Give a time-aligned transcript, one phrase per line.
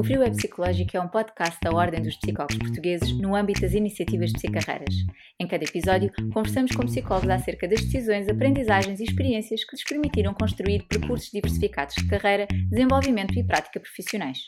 [0.00, 3.74] O Frio é Psicológico é um podcast da Ordem dos Psicólogos Portugueses no âmbito das
[3.74, 4.94] iniciativas de psicarreiras.
[5.38, 10.32] Em cada episódio, conversamos com psicólogos acerca das decisões, aprendizagens e experiências que lhes permitiram
[10.32, 14.38] construir percursos diversificados de carreira, desenvolvimento e prática profissionais.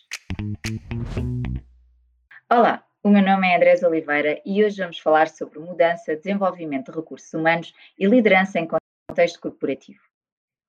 [2.51, 6.97] Olá, o meu nome é Andrés Oliveira e hoje vamos falar sobre mudança, desenvolvimento de
[6.97, 8.67] recursos humanos e liderança em
[9.07, 10.12] contexto corporativo.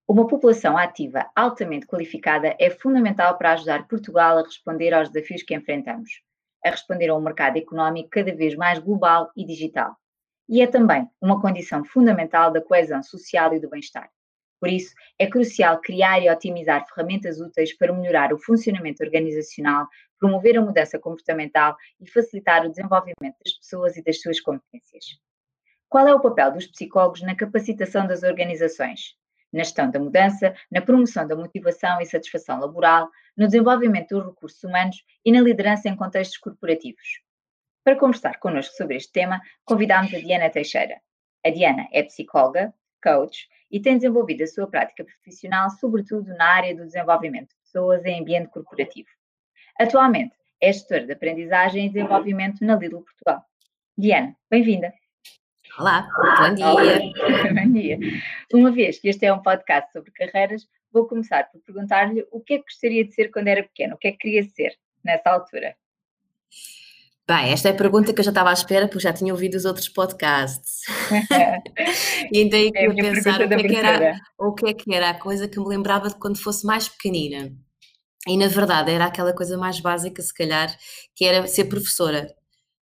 [0.05, 5.55] Uma população ativa altamente qualificada é fundamental para ajudar Portugal a responder aos desafios que
[5.55, 6.21] enfrentamos,
[6.63, 9.95] a responder a um mercado económico cada vez mais global e digital.
[10.49, 14.09] E é também uma condição fundamental da coesão social e do bem-estar.
[14.59, 19.87] Por isso, é crucial criar e otimizar ferramentas úteis para melhorar o funcionamento organizacional,
[20.19, 25.05] promover a mudança comportamental e facilitar o desenvolvimento das pessoas e das suas competências.
[25.87, 29.17] Qual é o papel dos psicólogos na capacitação das organizações?
[29.53, 34.63] Na gestão da mudança, na promoção da motivação e satisfação laboral, no desenvolvimento dos recursos
[34.63, 37.21] humanos e na liderança em contextos corporativos.
[37.83, 40.99] Para conversar connosco sobre este tema, convidámos a Diana Teixeira.
[41.45, 46.75] A Diana é psicóloga, coach e tem desenvolvido a sua prática profissional, sobretudo na área
[46.75, 49.09] do desenvolvimento de pessoas em ambiente corporativo.
[49.79, 53.43] Atualmente é gestora de aprendizagem e desenvolvimento na Lidl Portugal.
[53.97, 54.93] Diana, bem-vinda.
[55.77, 56.07] Olá,
[56.39, 56.67] bom dia.
[56.67, 56.83] Olá.
[57.65, 57.97] bom dia.
[58.53, 62.53] Uma vez que este é um podcast sobre carreiras, vou começar por perguntar-lhe o que
[62.53, 65.31] é que gostaria de ser quando era pequeno, o que é que queria ser nessa
[65.31, 65.75] altura?
[67.27, 69.55] Bem, esta é a pergunta que eu já estava à espera, porque já tinha ouvido
[69.55, 70.81] os outros podcasts.
[72.31, 75.09] e então eu é pensar o que, é que era, o que é que era
[75.09, 77.51] a coisa que me lembrava de quando fosse mais pequenina.
[78.27, 80.69] E na verdade era aquela coisa mais básica, se calhar,
[81.15, 82.27] que era ser professora.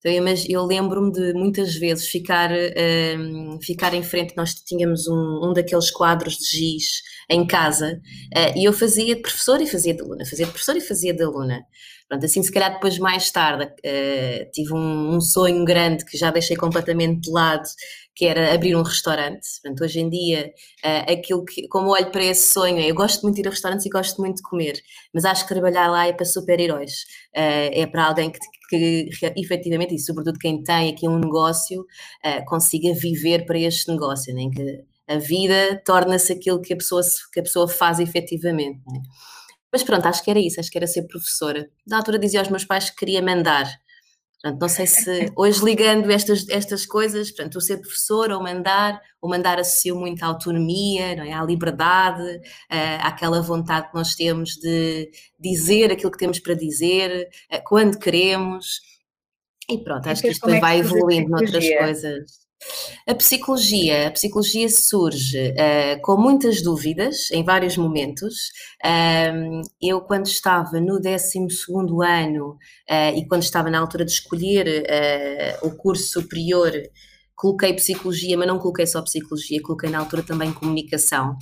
[0.00, 2.50] Então, eu, eu lembro-me de muitas vezes ficar,
[3.18, 8.00] um, ficar em frente, nós tínhamos um, um daqueles quadros de giz em casa
[8.36, 11.14] uh, e eu fazia de professora e fazia de aluna, fazia de professora e fazia
[11.14, 11.64] de aluna.
[12.10, 16.32] Pronto, assim, se calhar depois mais tarde uh, tive um, um, sonho grande que já
[16.32, 17.68] deixei completamente de lado,
[18.16, 19.46] que era abrir um restaurante.
[19.62, 20.52] Portanto, hoje em dia,
[20.84, 23.86] uh, aquilo que, como olho para esse sonho, eu gosto muito de ir a restaurantes
[23.86, 24.82] e gosto muito de comer,
[25.14, 27.04] mas acho que trabalhar lá é para super-heróis,
[27.36, 31.86] uh, é para alguém que, que efetivamente, e sobretudo quem tem aqui um negócio,
[32.46, 34.54] consiga viver para este negócio, nem né?
[34.56, 38.81] que a vida torna-se aquilo que a pessoa, que a pessoa faz efetivamente.
[38.87, 39.00] Né?
[39.72, 41.69] Mas pronto, acho que era isso, acho que era ser professora.
[41.84, 43.66] Na altura dizia aos meus pais que queria mandar.
[44.41, 49.00] Portanto, não sei se hoje ligando estas, estas coisas, portanto, o ser professora ou mandar,
[49.20, 51.32] o mandar associa muito à autonomia, não é?
[51.32, 55.10] à liberdade, uh, àquela vontade que nós temos de
[55.41, 57.28] dizer aquilo que temos para dizer,
[57.65, 58.81] quando queremos.
[59.69, 62.50] E pronto, acho que isto é vai evoluindo noutras coisas.
[63.06, 68.50] A psicologia, a psicologia surge uh, com muitas dúvidas em vários momentos.
[68.84, 71.38] Uh, eu, quando estava no 12
[72.06, 76.72] ano uh, e quando estava na altura de escolher eh, o curso superior,
[77.34, 81.37] coloquei psicologia, mas não coloquei só psicologia, coloquei na altura também comunicação.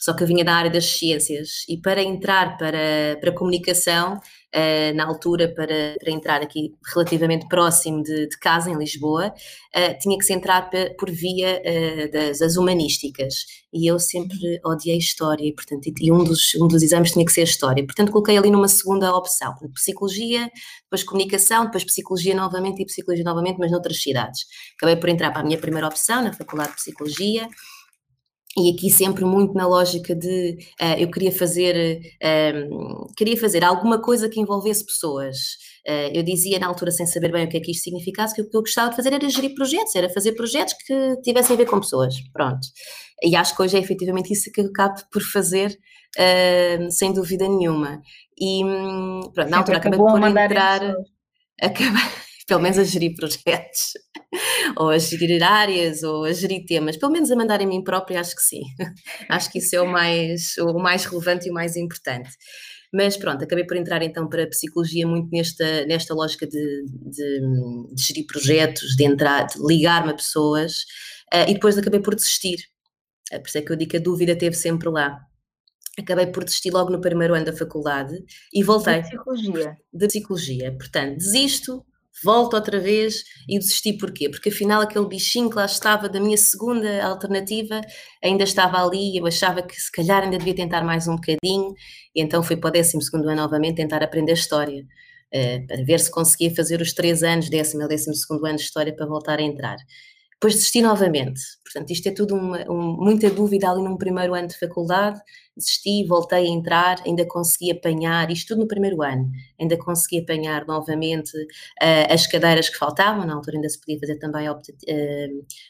[0.00, 4.96] Só que eu vinha da área das ciências e para entrar para, para comunicação uh,
[4.96, 10.16] na altura para, para, entrar aqui relativamente próximo de, de casa, em Lisboa, uh, tinha
[10.16, 13.44] que se entrar por via uh, das, das, humanísticas.
[13.72, 17.32] E eu sempre odiei História, e, portanto, e um dos, um dos exames tinha que
[17.32, 17.84] ser História.
[17.84, 20.50] Portanto, coloquei ali numa segunda opção, Psicologia,
[20.84, 24.46] depois Comunicação, depois Psicologia novamente e Psicologia novamente, mas noutras cidades.
[24.76, 27.46] Acabei por entrar para a minha primeira opção, na Faculdade de Psicologia,
[28.56, 33.62] e aqui sempre muito na lógica de uh, eu queria fazer um, ehm, queria fazer
[33.62, 35.36] alguma coisa que envolvesse pessoas.
[35.88, 38.42] Uh, eu dizia na altura, sem saber bem o que é que isto significasse, que
[38.42, 41.56] o que eu gostava de fazer era gerir projetos, era fazer projetos que tivessem a
[41.56, 42.14] ver com pessoas.
[42.32, 42.66] Pronto.
[43.22, 45.70] E acho que hoje é efetivamente isso que eu acabo por fazer,
[46.18, 48.02] uh, sem dúvida nenhuma.
[48.36, 50.94] E hum, pronto, na altura acabei por entrar.
[51.62, 52.02] Acabei,
[52.50, 53.92] pelo menos a gerir projetos,
[54.76, 58.18] ou a gerir áreas, ou a gerir temas, pelo menos a mandar em mim própria,
[58.18, 58.62] acho que sim.
[59.30, 62.28] acho que isso é o mais, o mais relevante e o mais importante.
[62.92, 67.40] Mas pronto, acabei por entrar então para a psicologia muito nesta, nesta lógica de, de,
[67.94, 70.72] de gerir projetos, de entrar, de ligar-me a pessoas,
[71.32, 72.58] uh, e depois acabei por desistir.
[73.32, 75.20] Uh, por isso é que eu digo que a dúvida esteve sempre lá
[75.98, 78.16] acabei por desistir logo no primeiro ano da faculdade
[78.54, 79.02] e voltei.
[79.02, 79.76] De psicologia.
[79.92, 80.76] De psicologia.
[80.78, 81.84] Portanto, desisto,
[82.24, 84.28] volto outra vez e desisti porquê?
[84.28, 87.80] Porque afinal aquele bichinho que lá estava da minha segunda alternativa
[88.22, 91.74] ainda estava ali e eu achava que se calhar ainda devia tentar mais um bocadinho
[92.14, 94.82] e então fui para o décimo segundo ano novamente tentar aprender História
[95.34, 98.62] uh, para ver se conseguia fazer os três anos, décimo ou décimo segundo ano de
[98.62, 99.76] História para voltar a entrar.
[100.40, 101.38] Depois desisti novamente.
[101.62, 105.20] Portanto, isto é tudo uma, um, muita dúvida ali num primeiro ano de faculdade.
[105.54, 110.66] Desisti, voltei a entrar, ainda consegui apanhar, isto tudo no primeiro ano, ainda consegui apanhar
[110.66, 114.56] novamente uh, as cadeiras que faltavam, na altura ainda se podia fazer também uh,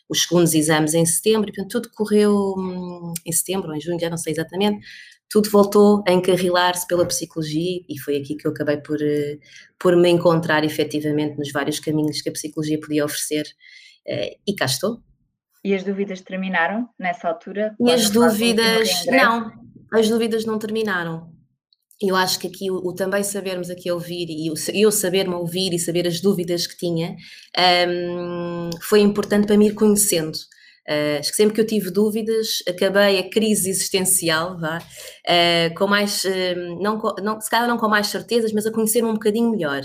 [0.08, 4.08] os segundos exames em setembro, portanto tudo correu um, em setembro ou em junho, já
[4.08, 4.86] não sei exatamente,
[5.28, 9.38] tudo voltou a encarrilar-se pela psicologia e foi aqui que eu acabei por, uh,
[9.76, 13.44] por me encontrar efetivamente nos vários caminhos que a psicologia podia oferecer
[14.06, 15.00] e cá estou.
[15.64, 17.74] E as dúvidas terminaram nessa altura?
[17.78, 19.52] E as dúvidas, não,
[19.92, 21.30] as dúvidas não terminaram.
[22.00, 25.74] Eu acho que aqui o, o também sabermos aqui ouvir e o, eu saber-me ouvir
[25.74, 27.14] e saber as dúvidas que tinha
[27.86, 30.36] um, foi importante para me ir conhecendo.
[30.88, 35.86] Uh, acho que sempre que eu tive dúvidas, acabei a crise existencial, vá, uh, com
[35.86, 39.50] mais, uh, não, não, se calhar não com mais certezas, mas a conhecer-me um bocadinho
[39.50, 39.82] melhor.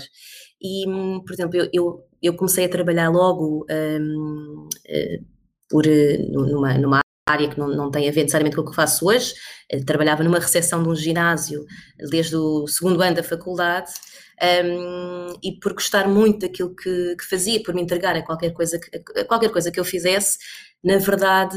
[0.60, 0.86] E,
[1.24, 5.24] por exemplo, eu, eu, eu comecei a trabalhar logo um, uh,
[5.68, 8.74] por, eh, numa, numa área que não, não tem a ver necessariamente com o que
[8.74, 9.34] faço hoje.
[9.68, 11.64] Eu trabalhava numa recepção de um ginásio
[12.10, 13.90] desde o segundo ano da faculdade
[14.64, 18.78] um, e por gostar muito daquilo que, que, fazia, por me entregar a qualquer coisa
[18.78, 20.38] que, a qualquer coisa que eu fizesse,
[20.84, 21.56] na verdade,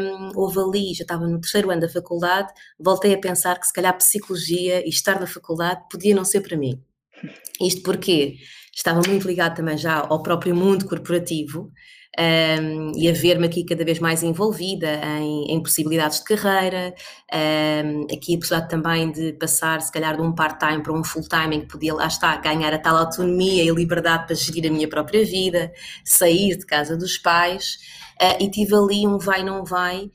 [0.00, 3.72] um, houve ali, já estava no terceiro ano da faculdade, voltei a pensar que se
[3.72, 6.80] calhar psicologia e estar na faculdade podia não ser para mim.
[7.60, 8.36] Isto porque
[8.78, 11.72] estava muito ligado também já ao próprio mundo corporativo
[12.18, 14.88] um, e a ver-me aqui cada vez mais envolvida
[15.20, 16.94] em, em possibilidades de carreira,
[17.32, 21.56] um, aqui a possibilidade também de passar, se calhar, de um part-time para um full-time
[21.56, 24.88] em que podia, lá está, ganhar a tal autonomia e liberdade para gerir a minha
[24.88, 25.72] própria vida,
[26.04, 27.76] sair de casa dos pais.
[28.20, 30.10] Uh, e tive ali um vai, não vai,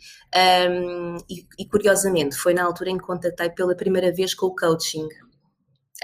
[0.70, 4.56] um, e, e curiosamente foi na altura em que contatei pela primeira vez com o
[4.56, 5.08] coaching.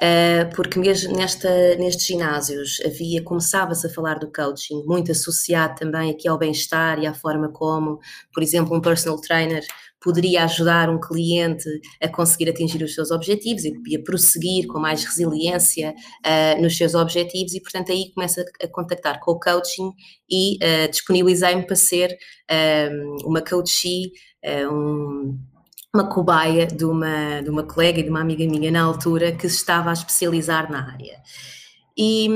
[0.01, 6.09] Uh, porque mesmo nesta, nestes ginásios havia, começava-se a falar do coaching, muito associado também
[6.09, 7.99] aqui ao bem-estar e à forma como,
[8.33, 9.61] por exemplo, um personal trainer
[10.01, 11.67] poderia ajudar um cliente
[12.01, 15.93] a conseguir atingir os seus objetivos e a prosseguir com mais resiliência
[16.25, 19.91] uh, nos seus objetivos e, portanto, aí começa a contactar com o coaching
[20.29, 22.17] e uh, disponibilizei-me para ser
[23.25, 24.11] uma coachee,
[24.71, 25.37] um
[25.93, 29.49] uma cobaia de uma, de uma colega e de uma amiga minha na altura que
[29.49, 31.19] se estava a especializar na área.
[31.97, 32.27] E,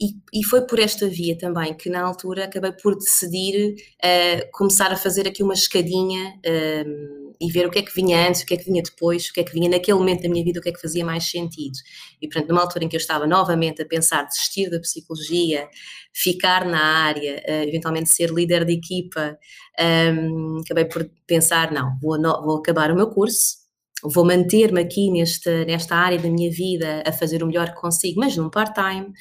[0.00, 4.90] e, e, foi por esta via também que na altura acabei por decidir uh, começar
[4.92, 8.46] a fazer aqui uma escadinha uh, e ver o que é que vinha antes, o
[8.46, 10.60] que é que vinha depois, o que é que vinha naquele momento da minha vida,
[10.60, 11.78] o que é que fazia mais sentido.
[12.20, 15.68] E portanto, numa altura em que eu estava novamente a pensar desistir da psicologia,
[16.12, 19.36] ficar na área, uh, eventualmente ser líder de equipa,
[19.80, 23.64] um, acabei por pensar, não, vou, vou acabar o meu curso,
[24.02, 28.20] vou manter-me aqui nesta, nesta área da minha vida a fazer o melhor que consigo,
[28.20, 29.12] mas num part-time.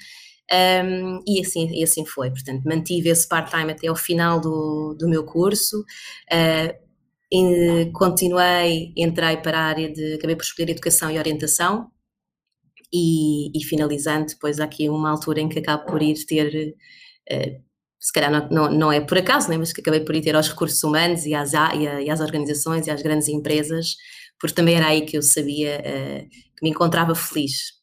[0.52, 5.08] Um, e, assim, e assim foi, portanto, mantive esse part-time até ao final do, do
[5.08, 6.83] meu curso, uh,
[7.34, 11.90] e continuei, entrei para a área de, acabei por escolher Educação e Orientação,
[12.94, 16.76] e, e finalizando, depois aqui uma altura em que acabo por ir ter,
[17.32, 17.64] uh,
[18.00, 20.36] se calhar não, não, não, é por acaso, né, mas que acabei por ir ter
[20.36, 23.96] aos recursos humanos e às, e, a, e às organizações e às grandes empresas,
[24.40, 27.83] porque também era aí que eu sabia uh, que me encontrava feliz.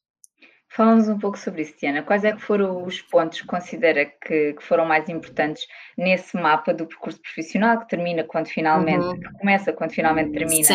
[0.80, 2.02] Fala-nos um pouco sobre isso, Tiana.
[2.02, 6.72] Quais é que foram os pontos que considera que, que, foram mais importantes nesse mapa
[6.72, 9.20] do percurso profissional que termina quando finalmente, uhum.
[9.20, 10.66] que começa quando finalmente termina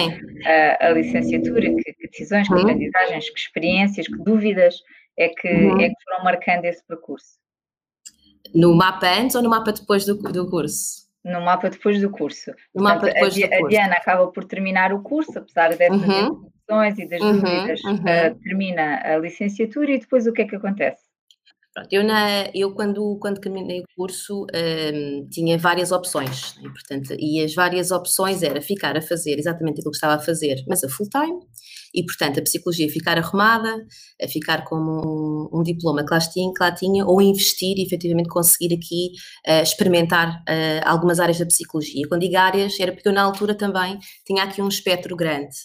[0.45, 1.61] a, a, licenciatura?
[1.61, 2.61] Que, que decisões, que uhum.
[2.61, 4.75] aprendizagens, que experiências, que dúvidas
[5.17, 5.81] é que, uhum.
[5.81, 7.39] é que foram marcando esse percurso?
[8.53, 11.04] No mapa antes ou no mapa depois do, do curso?
[11.25, 12.51] No mapa depois do curso.
[12.73, 13.65] No Portanto, mapa depois a, do curso.
[13.65, 16.51] A Diana acaba por terminar o curso, apesar dessas uhum.
[16.97, 17.41] e das uhum.
[17.41, 17.95] dúvidas, uhum.
[17.95, 21.03] Uh, termina a licenciatura e depois o que é que acontece?
[21.73, 26.69] Pronto, eu, na, eu quando, quando terminei o curso um, tinha várias opções, né?
[26.69, 30.63] Portanto, e as várias opções era ficar a fazer exatamente aquilo que estava a fazer,
[30.69, 31.37] mas a full time,
[31.95, 33.85] e, portanto, a psicologia ficar arrumada,
[34.21, 37.83] a ficar como um, um diploma que lá, tinha, que lá tinha, ou investir e
[37.83, 39.11] efetivamente conseguir aqui
[39.47, 42.05] uh, experimentar uh, algumas áreas da psicologia.
[42.09, 45.55] Quando digo áreas, era porque eu na altura também tinha aqui um espectro grande.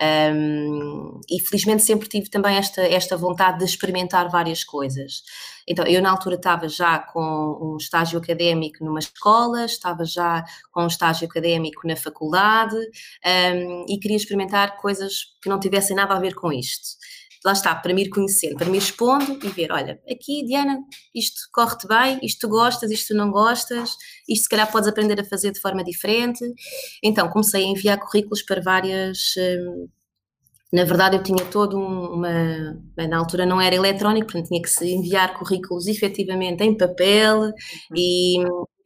[0.00, 5.22] Um, e felizmente sempre tive também esta, esta vontade de experimentar várias coisas.
[5.68, 10.82] Então, eu na altura estava já com um estágio académico numa escola, estava já com
[10.82, 16.20] um estágio académico na faculdade um, e queria experimentar coisas que não tivessem nada a
[16.20, 16.98] ver com isto.
[17.44, 20.78] Lá está, para me ir conhecendo, para me expondo e ver, olha, aqui, Diana,
[21.14, 23.96] isto corre-te bem, isto tu gostas, isto tu não gostas,
[24.28, 26.44] isto se calhar podes aprender a fazer de forma diferente.
[27.02, 29.34] Então, comecei a enviar currículos para várias.
[29.38, 29.88] Um,
[30.70, 33.08] na verdade, eu tinha todo um, uma.
[33.08, 37.52] Na altura não era eletrónico, portanto tinha que se enviar currículos efetivamente em papel uhum.
[37.96, 38.36] e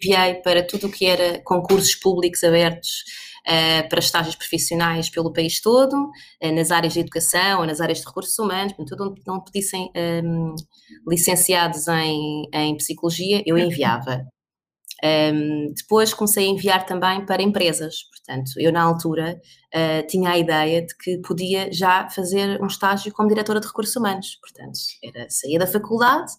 [0.01, 3.03] enviei para tudo o que era concursos públicos abertos
[3.47, 8.07] uh, para estágios profissionais pelo país todo, uh, nas áreas de educação nas áreas de
[8.07, 9.91] recursos humanos, tudo onde não pedissem
[10.25, 10.55] um,
[11.09, 14.25] licenciados em, em psicologia, eu enviava.
[15.03, 19.39] Um, depois comecei a enviar também para empresas, portanto, eu na altura
[19.75, 23.95] uh, tinha a ideia de que podia já fazer um estágio como diretora de recursos
[23.97, 26.33] humanos, portanto, era sair da faculdade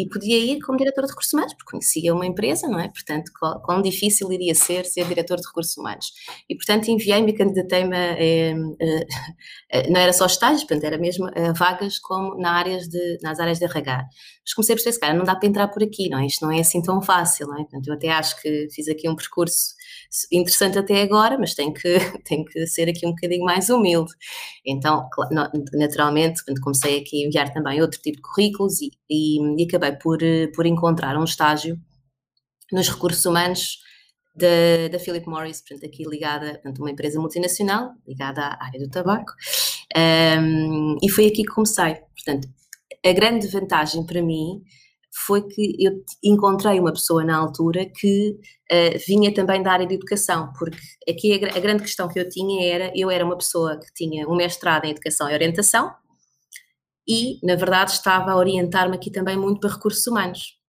[0.00, 2.88] e podia ir como diretora de recursos humanos, porque conhecia uma empresa, não é?
[2.88, 6.12] Portanto, quão, quão difícil iria ser ser diretor de recursos humanos.
[6.48, 7.96] E, portanto, enviei-me candidatei-me
[9.90, 13.58] não era só estágios, portanto, era mesmo a vagas como na áreas de, nas áreas
[13.58, 14.06] de RH.
[14.44, 16.26] Mas comecei a perceber, cara, não dá para entrar por aqui, não é?
[16.26, 17.62] Isto não é assim tão fácil, não é?
[17.62, 19.74] Portanto, eu até acho que fiz aqui um percurso
[20.32, 24.12] interessante até agora, mas tem que, tem que ser aqui um bocadinho mais humilde.
[24.66, 25.08] Então,
[25.74, 29.92] naturalmente, quando comecei aqui a enviar também outro tipo de currículos e, e, e acabei
[29.92, 30.18] por,
[30.54, 31.78] por encontrar um estágio
[32.72, 33.78] nos recursos humanos
[34.34, 38.88] da, da Philip Morris, portanto, aqui ligada, portanto, uma empresa multinacional, ligada à área do
[38.88, 39.32] tabaco,
[39.96, 41.96] um, e foi aqui que comecei.
[42.14, 42.48] Portanto,
[43.04, 44.62] a grande vantagem para mim
[45.12, 48.38] foi que eu encontrei uma pessoa na altura que
[48.72, 52.28] uh, vinha também da área de educação, porque aqui a, a, grande questão que eu
[52.28, 55.92] tinha era, eu era uma pessoa que tinha um mestrado em educação e orientação
[57.08, 60.60] e, na verdade, estava a orientar-me aqui também muito para recursos humanos.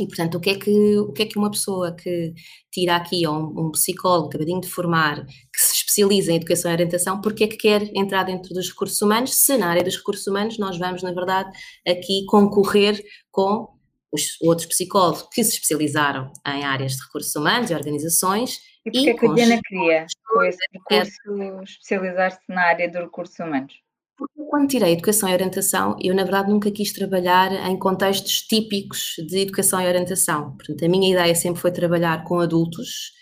[0.00, 2.32] E, portanto, o que é que, o que, é que uma pessoa que
[2.72, 6.74] tira aqui, ou um, um psicólogo acabadinho de formar, que se especializa em educação e
[6.74, 10.26] orientação, porque é que quer entrar dentro dos recursos humanos, se na área dos recursos
[10.26, 11.50] humanos nós vamos, na verdade,
[11.86, 13.68] aqui concorrer com
[14.12, 18.58] os outros psicólogos que se especializaram em áreas de recursos humanos e organizações.
[18.84, 23.38] E porquê é que a Diana queria, com esse curso, especializar-se na área dos recursos
[23.38, 23.74] humanos?
[24.16, 29.14] Porque quando tirei Educação e Orientação, eu na verdade nunca quis trabalhar em contextos típicos
[29.28, 30.56] de educação e orientação.
[30.56, 33.12] Portanto, a minha ideia sempre foi trabalhar com adultos.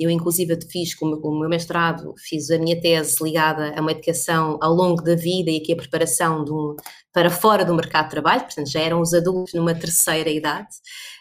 [0.00, 4.58] Eu, inclusive, fiz com o meu mestrado, fiz a minha tese ligada a uma educação
[4.60, 6.74] ao longo da vida e aqui a preparação um,
[7.12, 10.74] para fora do mercado de trabalho, portanto, já eram os adultos numa terceira idade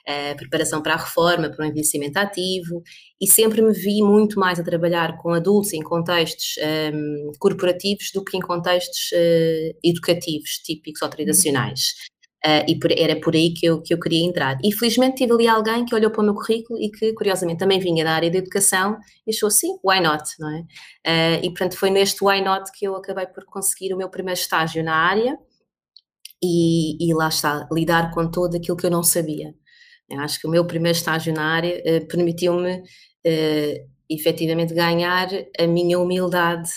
[0.07, 2.81] uh, preparação para a reforma, para o envelhecimento ativo,
[3.21, 6.55] e sempre me vi muito mais a trabalhar com adultos em contextos
[6.93, 11.93] um, corporativos do que em contextos uh, educativos, típicos ou tradicionais.
[12.45, 14.57] Uh, e por, era por aí que eu, que eu queria entrar.
[14.61, 17.79] E felizmente tive ali alguém que olhou para o meu currículo e que, curiosamente, também
[17.79, 20.59] vinha da área da educação e achou assim, why not, não é?
[20.59, 24.37] Uh, e, portanto, foi neste why not que eu acabei por conseguir o meu primeiro
[24.37, 25.37] estágio na área
[26.43, 29.55] e, e lá está, lidar com todo aquilo que eu não sabia.
[30.09, 35.65] Eu acho que o meu primeiro estágio na área uh, permitiu-me uh, efetivamente ganhar a
[35.65, 36.69] minha humildade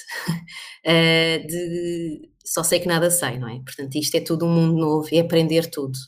[1.45, 3.61] de só sei que nada sei, não é?
[3.61, 5.99] Portanto, isto é tudo um mundo novo, é aprender tudo.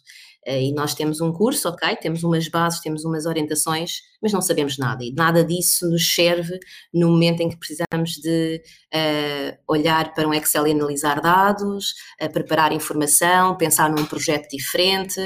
[0.49, 4.41] Eh, e nós temos um curso, ok, temos umas bases, temos umas orientações, mas não
[4.41, 5.05] sabemos nada.
[5.05, 6.59] E nada disso nos serve
[6.95, 8.63] no momento em que precisamos de
[8.95, 11.93] uh, olhar para um Excel e analisar dados,
[12.23, 15.21] uh, preparar informação, pensar num projeto diferente.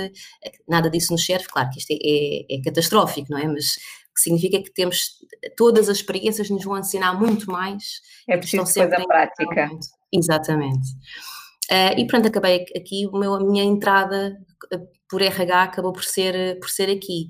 [0.69, 1.47] Nada disso nos serve.
[1.47, 3.47] Claro que isto é, é, é catastrófico, não é?
[3.47, 3.76] Mas
[4.14, 5.19] que significa que temos
[5.57, 8.00] todas as experiências nos vão ensinar muito mais.
[8.28, 9.71] É preciso sempre a prática.
[10.12, 10.88] Exatamente.
[11.71, 14.37] Uh, e pronto, acabei aqui, o meu, a minha entrada
[15.09, 17.28] por RH acabou por ser, por ser aqui.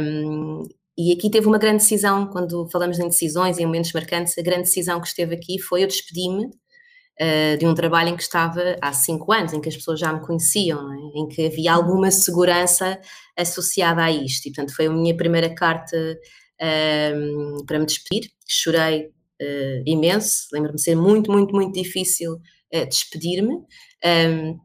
[0.00, 0.62] Um,
[0.96, 4.62] e aqui teve uma grande decisão, quando falamos em decisões, em momentos marcantes, a grande
[4.62, 6.50] decisão que esteve aqui foi eu despedi-me
[7.20, 10.12] uh, de um trabalho em que estava há cinco anos, em que as pessoas já
[10.12, 10.96] me conheciam, é?
[11.18, 13.00] em que havia alguma segurança
[13.36, 14.46] associada a isto.
[14.46, 15.96] E, portanto, foi a minha primeira carta
[17.16, 18.30] um, para me despedir.
[18.46, 23.54] Chorei uh, imenso, lembro-me de ser muito, muito, muito difícil uh, despedir-me.
[24.04, 24.58] Um,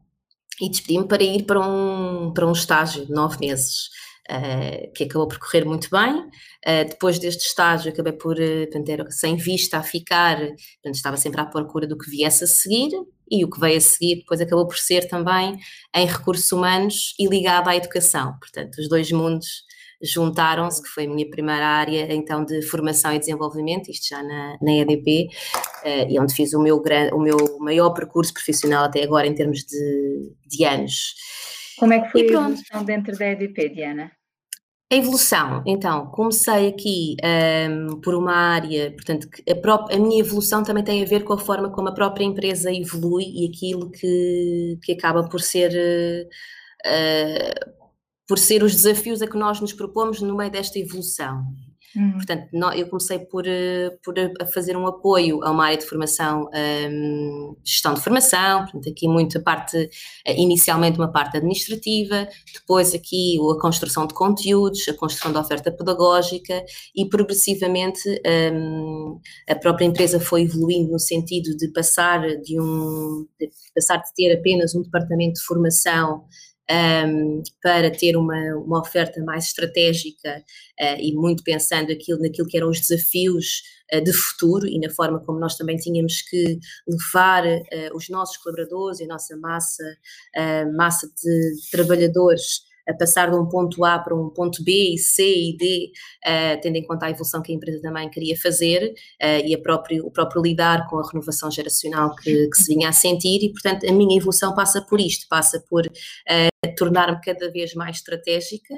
[0.60, 3.88] e despedi-me para ir para um, para um estágio de nove meses,
[4.30, 6.20] uh, que acabou por correr muito bem.
[6.20, 11.40] Uh, depois deste estágio, acabei por, uh, portanto, sem vista a ficar, portanto, estava sempre
[11.40, 12.90] à procura do que viesse a seguir,
[13.30, 15.58] e o que veio a seguir depois acabou por ser também
[15.94, 18.34] em recursos humanos e ligado à educação.
[18.40, 19.64] Portanto, os dois mundos
[20.02, 24.56] juntaram-se, que foi a minha primeira área então de formação e desenvolvimento, isto já na,
[24.60, 25.28] na EDP,
[25.84, 29.34] uh, e onde fiz o meu, gran, o meu maior percurso profissional até agora em
[29.34, 31.14] termos de, de anos.
[31.78, 34.10] Como é que foi a evolução dentro da EDP, Diana?
[34.92, 37.16] A evolução, então, comecei aqui
[37.70, 41.32] um, por uma área, portanto, a, própria, a, minha evolução também tem a ver com
[41.32, 45.70] a forma como a própria empresa evolui e aquilo que, que acaba por ser
[46.84, 47.80] uh,
[48.26, 51.44] por ser os desafios a que nós nos propomos no meio desta evolução.
[51.96, 52.12] Uhum.
[52.12, 54.14] Portanto, eu comecei por, eh, por
[54.52, 59.40] fazer um apoio a uma área de formação, um, gestão de formação, portanto, aqui muita
[59.40, 59.90] parte,
[60.24, 65.72] eh, inicialmente uma parte administrativa, depois aqui a construção de conteúdos, a construção da oferta
[65.72, 68.00] pedagógica e progressivamente
[68.52, 74.14] um, a própria empresa foi evoluindo no sentido de passar de um, de passar de
[74.14, 76.24] ter apenas um departamento de formação
[76.70, 80.44] um, para ter uma, uma oferta mais estratégica
[80.80, 83.62] uh, e muito pensando aquilo, naquilo que eram os desafios
[83.92, 88.36] uh, de futuro e na forma como nós também tínhamos que levar uh, os nossos
[88.36, 89.84] colaboradores e a nossa massa,
[90.76, 95.56] massa de trabalhadores a passar de um ponto A para um ponto B, C e
[95.56, 95.92] D,
[96.26, 100.06] uh, tendo em conta a evolução que a empresa também queria fazer uh, e próprio,
[100.06, 103.86] o próprio lidar com a renovação geracional que, que, se vinha a sentir e, portanto,
[103.88, 108.74] a minha evolução passa por isto, passa por uh, tornar-me cada vez mais estratégica,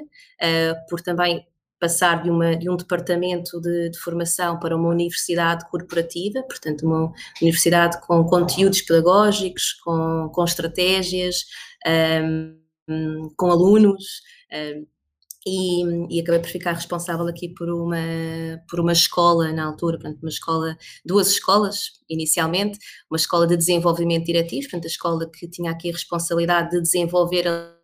[0.89, 1.45] por também
[1.83, 7.11] passar de, uma, de um departamento de, de, formação para uma universidade corporativa, portanto, uma
[7.41, 11.43] universidade com conteúdos pedagógicos, com, com estratégias.
[11.85, 14.21] Um, Hum, com alunos.
[14.51, 14.85] Hum,
[15.45, 17.97] e, e, acabei por ficar responsável aqui por uma,
[18.69, 22.79] por uma escola na altura, portanto, uma escola, duas escolas inicialmente,
[23.11, 27.47] uma escola de desenvolvimento diretivo, portanto, a escola que tinha aqui a responsabilidade de desenvolver
[27.47, 27.75] a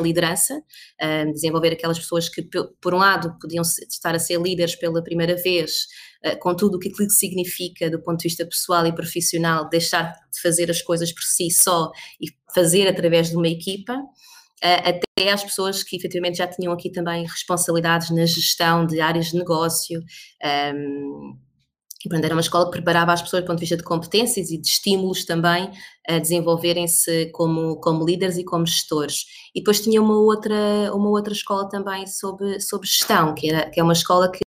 [0.00, 0.62] liderança,
[1.02, 2.42] hum, desenvolver aquelas pessoas que,
[2.80, 5.86] por um lado, podiam estar a ser líderes pela primeira vez,
[6.40, 10.40] com tudo o que aquilo significa do ponto de vista pessoal e profissional, deixar de
[10.40, 13.96] fazer as coisas por si só e fazer através de uma equipa,
[14.62, 19.36] até às pessoas que efetivamente já tinham aqui também responsabilidades na gestão de áreas de
[19.36, 20.02] negócio.
[20.74, 21.38] Um,
[22.22, 24.68] era uma escola que preparava as pessoas do ponto de vista de competências e de
[24.68, 25.70] estímulos também
[26.08, 29.24] a desenvolverem-se como, como líderes e como gestores.
[29.54, 30.54] E depois tinha uma outra,
[30.94, 34.45] uma outra escola também sobre, sobre gestão, que, era, que é uma escola que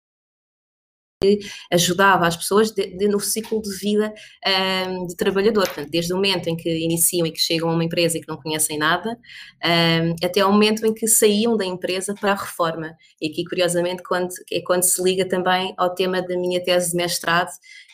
[1.21, 1.39] que
[1.71, 4.13] ajudava as pessoas de, de, no ciclo de vida
[4.87, 7.83] um, de trabalhador, portanto, desde o momento em que iniciam e que chegam a uma
[7.83, 9.17] empresa e que não conhecem nada,
[9.65, 12.95] um, até ao momento em que saíam da empresa para a reforma.
[13.19, 16.97] E aqui, curiosamente, quando, é quando se liga também ao tema da minha tese de
[16.97, 17.49] mestrado,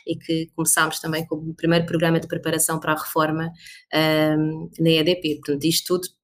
[0.06, 3.54] e que começámos também com o primeiro programa de preparação para a reforma
[4.38, 5.36] um, na EDP.
[5.36, 6.23] Portanto, isto tudo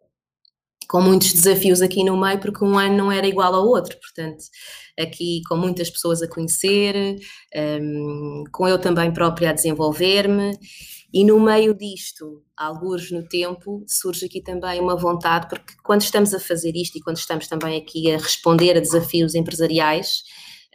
[0.89, 4.43] com muitos desafios aqui no meio, porque um ano não era igual ao outro, portanto,
[4.99, 7.15] aqui com muitas pessoas a conhecer,
[7.79, 10.57] um, com eu também própria a desenvolver-me,
[11.13, 16.33] e no meio disto, alguns no tempo, surge aqui também uma vontade, porque quando estamos
[16.33, 20.23] a fazer isto e quando estamos também aqui a responder a desafios empresariais,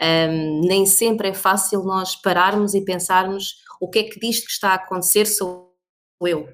[0.01, 4.53] um, nem sempre é fácil nós pararmos e pensarmos o que é que disto que
[4.53, 5.75] está a acontecer sou
[6.21, 6.49] eu,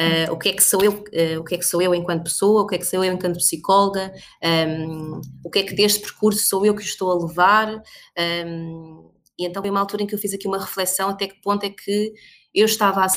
[0.00, 2.24] Uh, o que é que sou eu, uh, o que é que sou eu enquanto
[2.24, 6.00] pessoa, o que é que sou eu enquanto psicóloga, um, o que é que deste
[6.00, 7.82] percurso sou eu que estou a levar.
[8.18, 11.40] Um, e então foi uma altura em que eu fiz aqui uma reflexão até que
[11.42, 12.12] ponto é que
[12.54, 13.08] eu estava a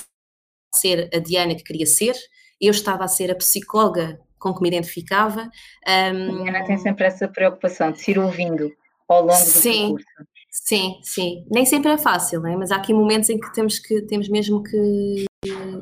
[0.76, 2.16] ser a Diana que queria ser,
[2.60, 5.50] eu estava a ser a psicóloga com que me identificava.
[5.88, 8.70] Um, a Diana tem sempre essa preocupação de se ir ouvindo
[9.08, 10.06] ao longo do sim, percurso.
[10.52, 11.46] Sim, sim.
[11.50, 12.56] Nem sempre é fácil, né?
[12.56, 15.26] mas há aqui momentos em que temos, que, temos mesmo que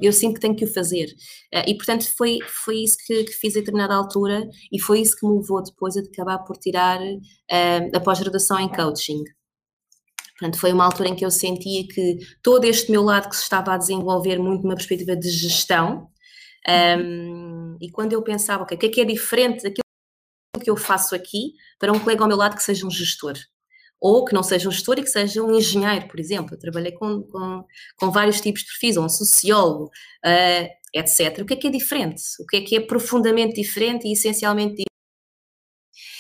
[0.01, 1.07] eu sinto que tenho que o fazer.
[1.53, 5.15] Uh, e, portanto, foi, foi isso que, que, fiz a determinada altura e foi isso
[5.15, 9.23] que me levou depois a acabar por tirar uh, a pós-graduação em coaching.
[10.37, 13.43] Portanto, foi uma altura em que eu sentia que todo este meu lado que se
[13.43, 16.09] estava a desenvolver muito numa perspectiva de gestão,
[16.67, 19.83] um, ehm, e quando eu pensava, okay, o que é que é diferente daquilo
[20.61, 23.35] que eu faço aqui para um colega ao meu lado que seja um gestor?
[24.03, 26.53] Ou que não seja um gestor e que seja um engenheiro, por exemplo.
[26.53, 27.63] Eu trabalhei com, com,
[27.95, 31.39] com vários tipos de perfis, ou um sociólogo, uh, etc.
[31.39, 32.21] O que é que é diferente?
[32.41, 34.89] O que é que é profundamente diferente e essencialmente diferente?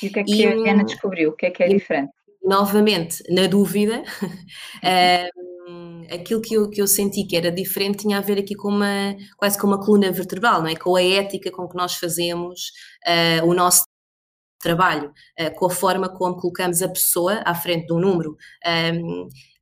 [0.01, 1.31] E o que é que e, a Diana descobriu?
[1.31, 2.13] O que é que é e, diferente?
[2.41, 4.01] Novamente, na dúvida,
[4.79, 8.69] uh, aquilo que eu, que eu senti que era diferente tinha a ver aqui com
[8.69, 10.75] uma, quase com uma coluna vertebral, não é?
[10.77, 12.71] Com a ética com que nós fazemos
[13.05, 13.83] uh, o nosso
[14.63, 18.37] trabalho, uh, com a forma como colocamos a pessoa à frente de um número.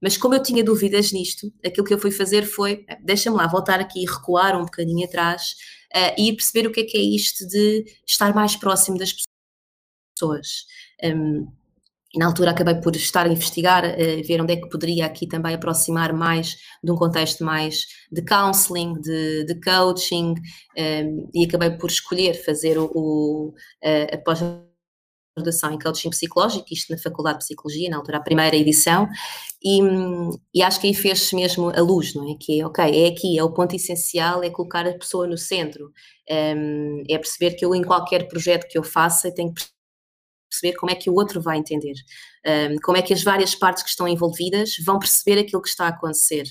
[0.02, 3.80] Mas como eu tinha dúvidas nisto, aquilo que eu fui fazer foi, deixa-me lá voltar
[3.80, 5.56] aqui e recuar um bocadinho atrás
[5.96, 9.14] uh, e perceber o que é que é isto de estar mais próximo das
[10.16, 10.66] pessoas.
[12.14, 15.26] E na altura acabei por estar a investigar, uh, ver onde é que poderia aqui
[15.28, 20.36] também aproximar mais de um contexto mais de counseling, de, de coaching,
[20.78, 24.42] um, e acabei por escolher fazer o, o uh, após
[25.36, 29.08] graduação em coaching psicológico, isto na Faculdade de Psicologia, na altura a primeira edição,
[29.64, 29.80] e,
[30.54, 32.36] e acho que aí fez-se mesmo a luz, não é?
[32.40, 35.92] Que é, ok, é aqui, é o ponto essencial, é colocar a pessoa no centro,
[36.30, 39.64] um, é perceber que eu em qualquer projeto que eu faça tenho que
[40.50, 41.94] perceber como é que o outro vai entender,
[42.46, 45.86] um, como é que as várias partes que estão envolvidas vão perceber aquilo que está
[45.86, 46.44] a acontecer.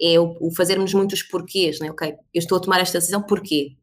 [0.00, 1.90] É o, o fazermos muitos porquês, né?
[1.90, 3.76] ok, eu estou a tomar esta decisão, porquê?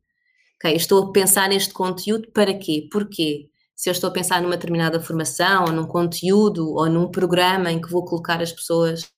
[0.56, 2.90] Ok, estou a pensar neste conteúdo, para quê?
[2.92, 3.50] Porquê?
[3.80, 7.80] Se eu estou a pensar numa determinada formação, ou num conteúdo, ou num programa em
[7.80, 9.10] que vou colocar as pessoas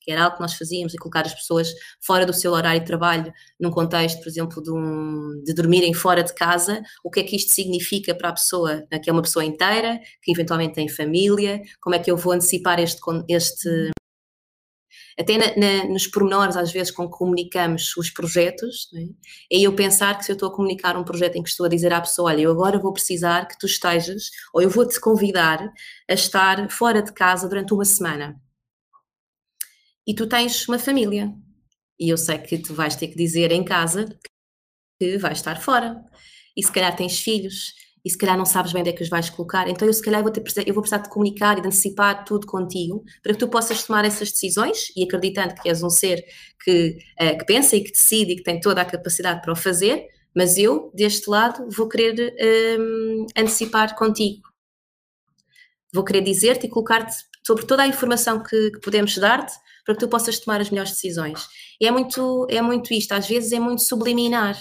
[0.00, 1.72] que era algo que nós fazíamos, e colocar as pessoas
[2.04, 6.24] fora do seu horário de trabalho, num contexto, por exemplo, de, um, de dormirem fora
[6.24, 9.22] de casa, o que é que isto significa para a pessoa, né, que é uma
[9.22, 13.90] pessoa inteira, que eventualmente tem família, como é que eu vou antecipar este, este
[15.18, 19.56] até na, na, nos pormenores, às vezes, com que comunicamos os projetos, é?
[19.56, 21.68] é eu pensar que se eu estou a comunicar um projeto em que estou a
[21.68, 25.60] dizer à pessoa, olha, eu agora vou precisar que tu estejas, ou eu vou-te convidar
[26.08, 28.40] a estar fora de casa durante uma semana
[30.10, 31.32] e tu tens uma família.
[31.98, 34.18] E eu sei que tu vais ter que dizer em casa
[34.98, 36.04] que vais estar fora.
[36.56, 39.08] E se calhar tens filhos, e se calhar não sabes bem onde é que os
[39.08, 39.68] vais colocar.
[39.68, 42.46] Então eu se calhar vou ter, eu vou precisar de comunicar e de antecipar tudo
[42.46, 46.24] contigo para que tu possas tomar essas decisões e acreditando que és um ser
[46.64, 49.56] que, uh, que pensa e que decide e que tem toda a capacidade para o
[49.56, 54.48] fazer, mas eu, deste lado, vou querer ehm, antecipar contigo.
[55.92, 59.52] Vou querer dizer-te e colocar-te sobre toda a informação que, que podemos dar-te
[59.84, 61.48] para que tu possas tomar as melhores decisões.
[61.80, 64.56] E é muito, é muito isto, às vezes é muito subliminar?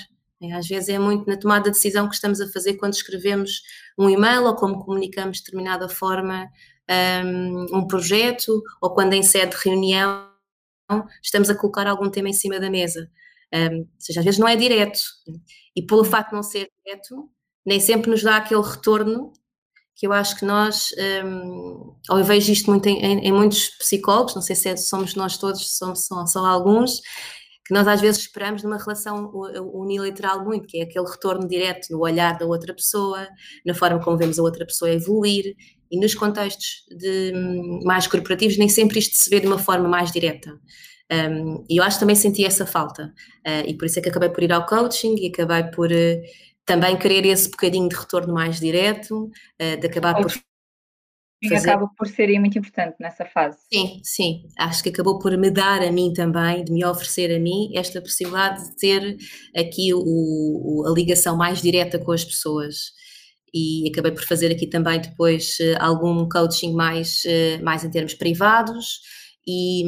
[0.54, 3.62] Às vezes é muito na tomada de decisão que estamos a fazer quando escrevemos
[3.98, 6.50] um e-mail ou como comunicamos de determinada forma
[7.24, 10.30] um, um projeto ou quando em sede de reunião
[11.22, 13.10] estamos a colocar algum tema em cima da mesa.
[13.54, 15.00] Um, ou seja, às vezes não é direto.
[15.76, 17.30] E pelo facto de não ser direto,
[17.66, 19.32] nem sempre nos dá aquele retorno
[19.96, 20.92] que eu acho que nós,
[21.26, 24.78] um, ou eu vejo isto muito em, em, em, muitos psicólogos, não sei se é,
[24.78, 27.02] somos nós todos, somos só, só alguns,
[27.70, 29.32] que nós às vezes esperamos numa relação
[29.72, 33.28] unilateral muito, que é aquele retorno direto no olhar da outra pessoa,
[33.64, 35.56] na forma como vemos a outra pessoa evoluir,
[35.92, 39.88] e nos contextos de, hum, mais corporativos nem sempre isto se vê de uma forma
[39.88, 40.60] mais direta.
[41.12, 43.14] Um, e eu acho que também senti essa falta,
[43.48, 45.92] uh, e por isso é que acabei por ir ao coaching e acabei por...
[45.92, 50.32] Uh, também querer esse bocadinho de retorno mais direto, eh, de acabar por
[51.48, 51.70] Fazer...
[51.70, 53.58] acaba por ser muito importante nessa fase.
[53.72, 54.44] Sim, sim.
[54.58, 58.02] Acho que acabou por me dar a mim também, de me oferecer a mim, esta
[58.02, 59.18] possibilidade de ter
[59.56, 62.92] aqui o, o, a ligação mais direta com as pessoas.
[63.54, 68.14] E acabei por fazer aqui também depois eh, algum coaching mais, eh, mais em termos
[68.14, 69.00] privados
[69.48, 69.84] e,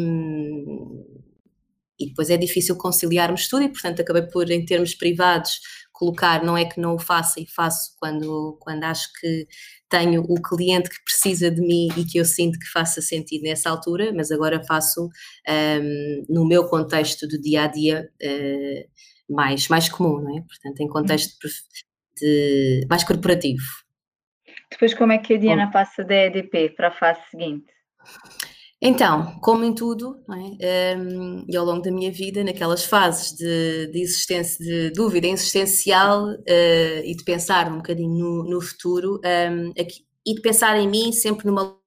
[1.99, 5.59] e depois é difícil conciliarmos tudo e portanto acabei por em termos privados
[5.93, 9.47] colocar, não é que não o faça e faço quando, quando acho que
[9.91, 13.69] tenho o cliente que precisa de mim e que eu sinto que faça sentido nessa
[13.69, 15.09] altura, mas agora faço
[15.47, 20.41] um, no meu contexto do dia a dia uh, mais, mais comum, não é?
[20.41, 21.37] Portanto, em contexto
[22.17, 23.63] de, mais corporativo.
[24.71, 27.65] Depois, como é que a Diana Bom, passa da EDP para a fase seguinte?
[28.83, 30.23] Então, como em tudo,
[30.59, 30.97] é?
[30.97, 36.29] um, e ao longo da minha vida, naquelas fases de, de existência, de dúvida existencial
[36.31, 40.89] uh, e de pensar um bocadinho no, no futuro, um, aqui, e de pensar em
[40.89, 41.77] mim sempre numa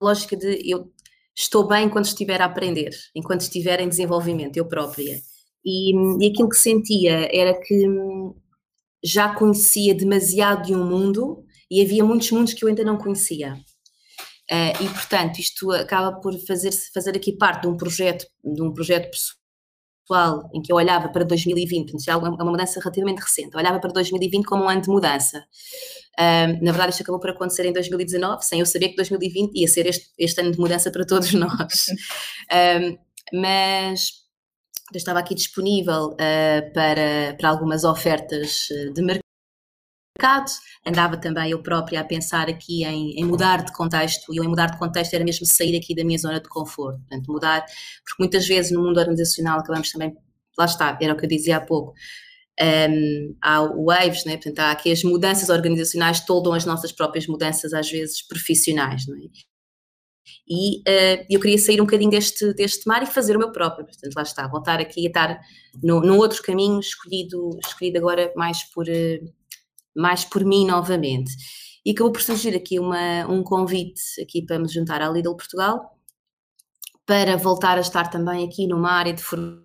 [0.00, 0.90] lógica de eu
[1.36, 5.20] estou bem enquanto estiver a aprender, enquanto estiver em desenvolvimento, eu própria.
[5.62, 7.86] E, e aquilo que sentia era que
[9.04, 13.54] já conhecia demasiado de um mundo e havia muitos mundos que eu ainda não conhecia.
[14.52, 18.70] Uh, e portanto isto acaba por fazer fazer aqui parte de um projeto de um
[18.74, 23.80] projeto pessoal em que eu olhava para 2020, é uma mudança relativamente recente, eu olhava
[23.80, 25.42] para 2020 como um ano de mudança.
[26.60, 29.86] Na verdade, isto acabou por acontecer em 2019, sem eu saber que 2020 ia ser
[29.86, 31.86] este, este ano de mudança para todos nós.
[33.32, 34.10] Mas
[34.92, 39.21] eu estava aqui disponível uh, para, para algumas ofertas de mercado
[40.22, 40.50] mercado,
[40.86, 44.48] andava também eu própria a pensar aqui em, em, mudar de contexto, e eu em
[44.48, 47.64] mudar de contexto era mesmo sair aqui da minha zona de conforto, portanto mudar,
[48.04, 50.14] porque muitas vezes no mundo organizacional acabamos também,
[50.56, 51.92] lá está, era o que eu dizia há pouco,
[52.60, 54.36] um, há waves, né?
[54.36, 59.16] portanto há aqui as mudanças organizacionais toldam as nossas próprias mudanças às vezes profissionais, não
[59.16, 59.22] é?
[60.48, 63.86] E uh, eu queria sair um bocadinho deste, deste mar e fazer o meu próprio,
[63.86, 65.40] portanto lá está, voltar aqui a estar
[65.82, 69.32] no, num outro caminho escolhido, escolhido agora mais por, uh,
[69.96, 71.32] mais por mim novamente.
[71.84, 75.98] E acabou por surgir aqui uma, um convite aqui para me juntar à Lidl Portugal,
[77.04, 79.61] para voltar a estar também aqui numa área de formação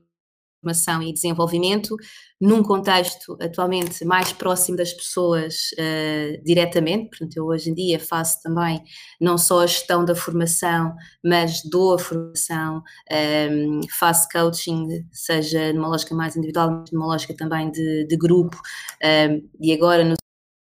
[1.02, 1.96] e desenvolvimento,
[2.40, 8.42] num contexto atualmente mais próximo das pessoas uh, diretamente, portanto eu hoje em dia faço
[8.44, 8.84] também
[9.20, 12.82] não só a gestão da formação, mas dou a formação, um,
[13.16, 18.58] ehm, faço coaching, seja numa lógica mais individual, mas numa lógica também de, de grupo,
[19.04, 20.16] um, ehm, e agora no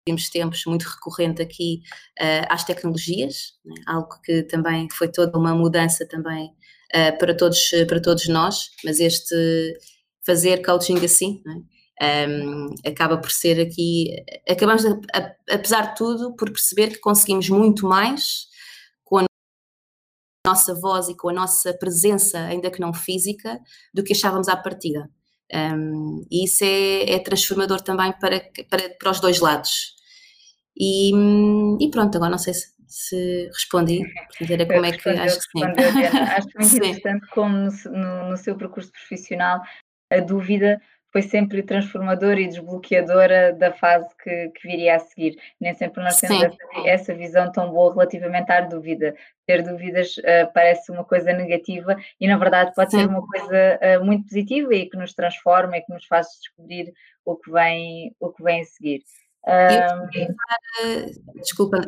[0.08, 1.82] últimos tempos muito recorrente aqui
[2.22, 3.74] uh, às tecnologias, né?
[3.88, 6.52] algo que também foi toda uma mudança também
[6.96, 9.36] uh, para, todos, para todos nós, mas este
[10.26, 11.42] fazer coaching assim,
[12.02, 14.16] um, acaba por ser aqui,
[14.50, 18.48] acabamos, a, apesar de tudo, por perceber que conseguimos muito mais
[19.04, 19.26] com a
[20.46, 23.60] nossa voz e com a nossa presença, ainda que não física,
[23.94, 25.10] do que achávamos à partida.
[25.54, 29.94] Um, e isso é, é, transformador também para, para, para os dois lados.
[30.78, 31.12] E,
[31.80, 34.02] e pronto, agora não sei se, se respondi,
[34.50, 35.66] era como é que acho que sim.
[35.66, 39.62] Acho muito interessante como no, no, no seu percurso profissional
[40.12, 40.80] a dúvida
[41.16, 45.38] foi sempre transformadora e desbloqueadora da fase que, que viria a seguir.
[45.62, 49.16] Nem sempre nós temos essa, essa, visão tão boa relativamente à dúvida.
[49.48, 53.00] Ter dúvidas uh, parece uma coisa negativa e, na verdade, pode Sim.
[53.00, 56.92] ser uma coisa uh, muito positiva e que nos transforma e que nos faz descobrir
[57.24, 59.02] o que vem, o que vem a seguir.
[59.48, 61.80] Um, desculpa,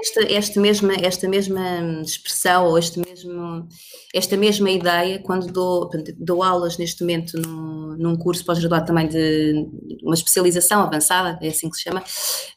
[0.00, 3.66] esta, esta, mesma, esta mesma expressão ou este mesmo,
[4.14, 9.66] esta mesma ideia quando dou, dou aulas neste momento num, num curso pós-graduado também de
[10.04, 12.02] uma especialização avançada, é assim que se chama,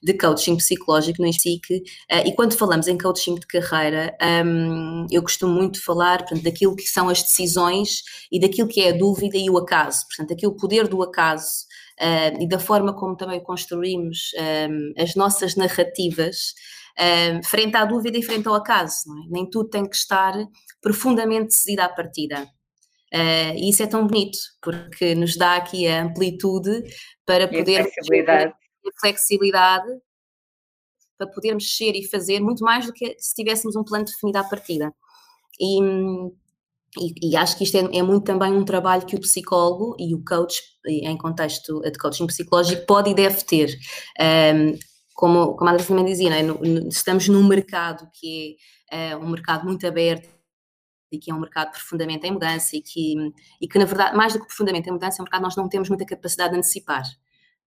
[0.03, 4.15] de coaching psicológico no INSIC, uh, e quando falamos em coaching de carreira,
[5.11, 8.97] eu costumo muito falar portanto, daquilo que são as decisões e daquilo que é a
[8.97, 13.15] dúvida e o acaso, portanto, aqui o poder do acaso uh, e da forma como
[13.15, 14.31] também construímos
[14.69, 16.53] um, as nossas narrativas
[16.99, 19.09] um, frente à dúvida e frente ao acaso.
[19.09, 19.29] É?
[19.29, 20.33] Nem tudo tem que estar
[20.81, 22.43] profundamente decidido à partida.
[23.13, 26.83] Uh, e isso é tão bonito, porque nos dá aqui a amplitude
[27.25, 27.81] para poder.
[27.81, 28.53] A flexibilidade.
[28.85, 29.87] A flexibilidade
[31.17, 34.43] para poder mexer e fazer muito mais do que se tivéssemos um plano definido à
[34.43, 34.93] partida.
[35.59, 35.79] E,
[36.99, 40.13] e, e, acho que isto é, é, muito também um trabalho que o psicólogo e
[40.13, 43.75] o coach, em contexto de coaching psicológico, pode e deve ter.
[44.19, 44.77] Um,
[45.13, 46.43] como, como a André também dizia, é?
[46.43, 48.57] no, no, estamos num mercado que
[48.91, 50.27] é uh, um mercado muito aberto
[51.11, 53.15] e que é um mercado profundamente em mudança e que,
[53.61, 55.55] e que, na verdade, mais do que profundamente em mudança, é um mercado que nós
[55.55, 57.03] não temos muita capacidade de antecipar.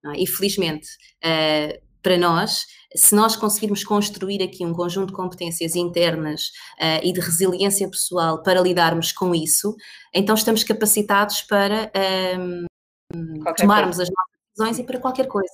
[0.05, 0.21] É?
[0.21, 0.89] E felizmente,
[1.25, 7.13] uh, para nós, se nós conseguirmos construir aqui um conjunto de competências internas uh, e
[7.13, 9.75] de resiliência pessoal para lidarmos com isso,
[10.15, 11.91] então estamos capacitados para
[12.39, 12.65] um,
[13.13, 14.05] ehm, tomarmos coisa.
[14.05, 15.53] as nossas decisões e para qualquer coisa.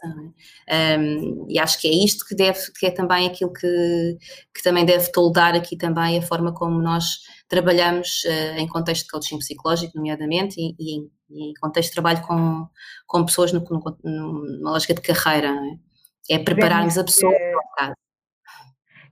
[0.69, 0.99] É?
[0.99, 4.19] Um, ehm, e acho que é isto que deve, que é também aquilo que,
[4.55, 9.11] que também deve toldar aqui também a forma como nós trabalhamos uh, em contexto de
[9.11, 12.69] coaching psicológico, nomeadamente, e, e, em, e em, contexto de trabalho com,
[13.07, 15.49] com pessoas no, no, numa lógica de carreira.
[15.49, 15.92] É?
[16.31, 17.97] É prepararmos a pessoa para o caso.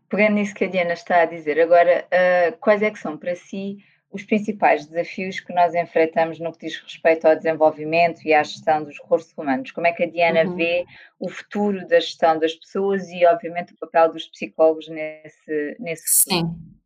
[0.08, 3.34] Pegando nisso que a Diana está a dizer, agora, uh, quais é que são para
[3.36, 3.78] si
[4.10, 8.82] os principais desafios que nós enfrentamos no que diz respeito ao desenvolvimento e à gestão
[8.82, 9.70] dos recursos humanos?
[9.70, 10.56] Como é que a Diana uhum.
[10.56, 10.84] vê
[11.18, 16.48] o futuro da gestão das pessoas e, obviamente, o papel dos psicólogos nesse, nesse futuro?
[16.48, 16.80] Sim.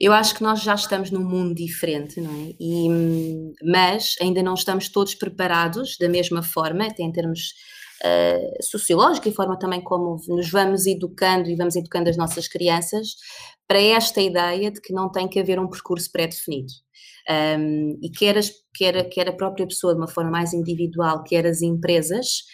[0.00, 2.54] Eu acho que nós já estamos num mundo diferente, não é?
[2.58, 2.88] E,
[3.62, 7.52] mas ainda não estamos todos preparados da mesma forma, até em termos
[8.04, 13.14] uh, sociológica e forma também como nos vamos educando e vamos educando as nossas crianças
[13.66, 16.72] para esta ideia de que não tem que haver um percurso pré-definido.
[17.28, 21.44] Um, e quer, as, quer, quer a própria pessoa de uma forma mais individual, quer
[21.44, 22.44] as empresas,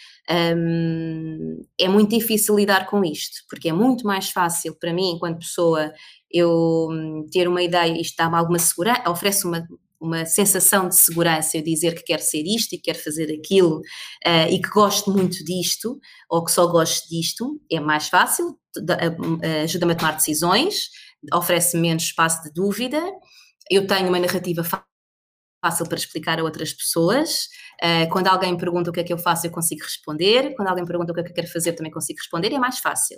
[0.57, 5.39] um, é muito difícil lidar com isto, porque é muito mais fácil para mim, enquanto
[5.39, 5.91] pessoa,
[6.31, 9.67] eu hum, ter uma ideia, isto dá-me alguma segurança, oferece uma,
[10.03, 14.51] uma sensação de segurança, eu dizer que quero ser isto e quero fazer aquilo uh,
[14.51, 15.97] e que gosto muito disto
[16.29, 18.59] ou que só gosto disto, é mais fácil,
[19.63, 20.89] ajuda-me a tomar decisões,
[21.33, 23.01] oferece menos espaço de dúvida,
[23.69, 27.47] eu tenho uma narrativa fácil para explicar a outras pessoas.
[27.81, 30.53] Uh, quando alguém me pergunta o que é que eu faço, eu consigo responder.
[30.55, 32.51] Quando alguém me pergunta o que é que eu quero fazer, eu também consigo responder.
[32.51, 33.17] É mais fácil.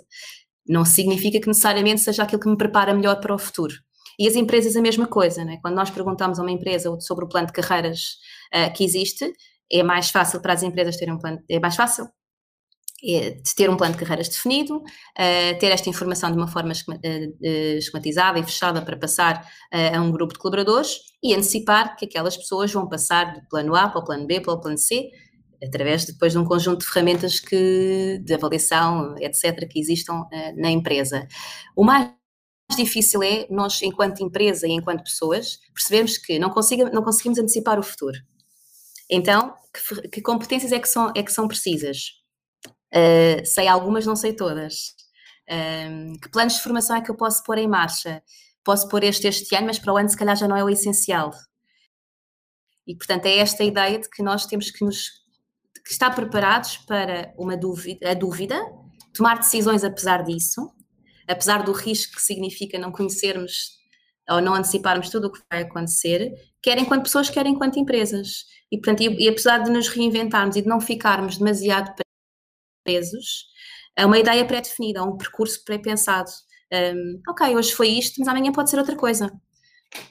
[0.68, 3.74] Não significa que necessariamente seja aquilo que me prepara melhor para o futuro.
[4.18, 5.58] E as empresas a mesma coisa, né?
[5.60, 8.18] quando nós perguntamos a uma empresa sobre o plano de carreiras
[8.54, 9.30] uh, que existe,
[9.70, 12.08] é mais fácil para as empresas terem um plano, é mais fácil
[13.06, 17.46] é, ter um plano de carreiras definido, uh, ter esta informação de uma forma uh,
[17.76, 22.72] esquematizada e fechada para passar a um grupo de colaboradores e antecipar que aquelas pessoas
[22.72, 25.10] vão passar do plano A para o plano B para o plano C,
[25.62, 30.24] através depois de um conjunto de ferramentas que, de avaliação, etc., que existam
[30.56, 31.26] na empresa.
[31.74, 32.10] O mais
[32.74, 37.78] difícil é nós, enquanto empresa e enquanto pessoas, percebermos que não, consiga, não conseguimos antecipar
[37.78, 38.18] o futuro.
[39.08, 42.12] Então, que, que competências é que são, é que são precisas?
[42.92, 44.94] Uh, sei algumas, não sei todas.
[45.48, 48.22] Uh, que planos de formação é que eu posso pôr em marcha?
[48.64, 50.70] Posso pôr este este ano, mas para o ano se calhar já não é o
[50.70, 51.30] essencial.
[52.86, 55.24] E, portanto, é esta ideia de que nós temos que nos
[55.84, 58.60] que está preparados para uma dúvida, a dúvida,
[59.14, 60.68] tomar decisões apesar disso,
[61.28, 63.76] apesar do risco que significa não conhecermos
[64.28, 68.44] ou não anteciparmos tudo o que vai acontecer, quer enquanto pessoas, quer enquanto empresas.
[68.70, 71.94] E, portanto, e, e apesar de nos reinventarmos e de não ficarmos demasiado
[72.84, 73.46] presos,
[73.96, 76.30] é uma ideia pré-definida, um percurso pré-pensado.
[76.72, 79.32] Um, ok, hoje foi isto, mas amanhã pode ser outra coisa.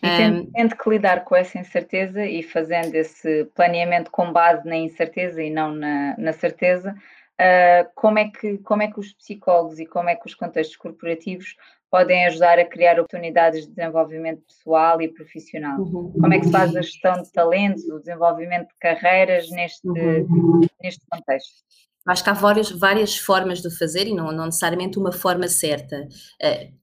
[0.02, 4.78] E tendo, tendo, que lidar com essa incerteza e fazendo esse planeamento com base na
[4.78, 6.96] incerteza e não na, na certeza,
[7.40, 10.78] uh, como, é que, como é que os psicólogos e como é que os contextos
[10.78, 11.56] corporativos
[11.90, 15.80] podem ajudar a criar oportunidades de desenvolvimento pessoal e profissional?
[15.80, 16.12] Uhum.
[16.12, 20.62] Como é que se faz a gestão de talentos, o desenvolvimento de carreiras neste, uhum.
[20.82, 21.64] neste contexto?
[22.08, 26.08] Acho que há várias, várias formas de fazer e não, não necessariamente uma forma certa.
[26.42, 26.74] Uh,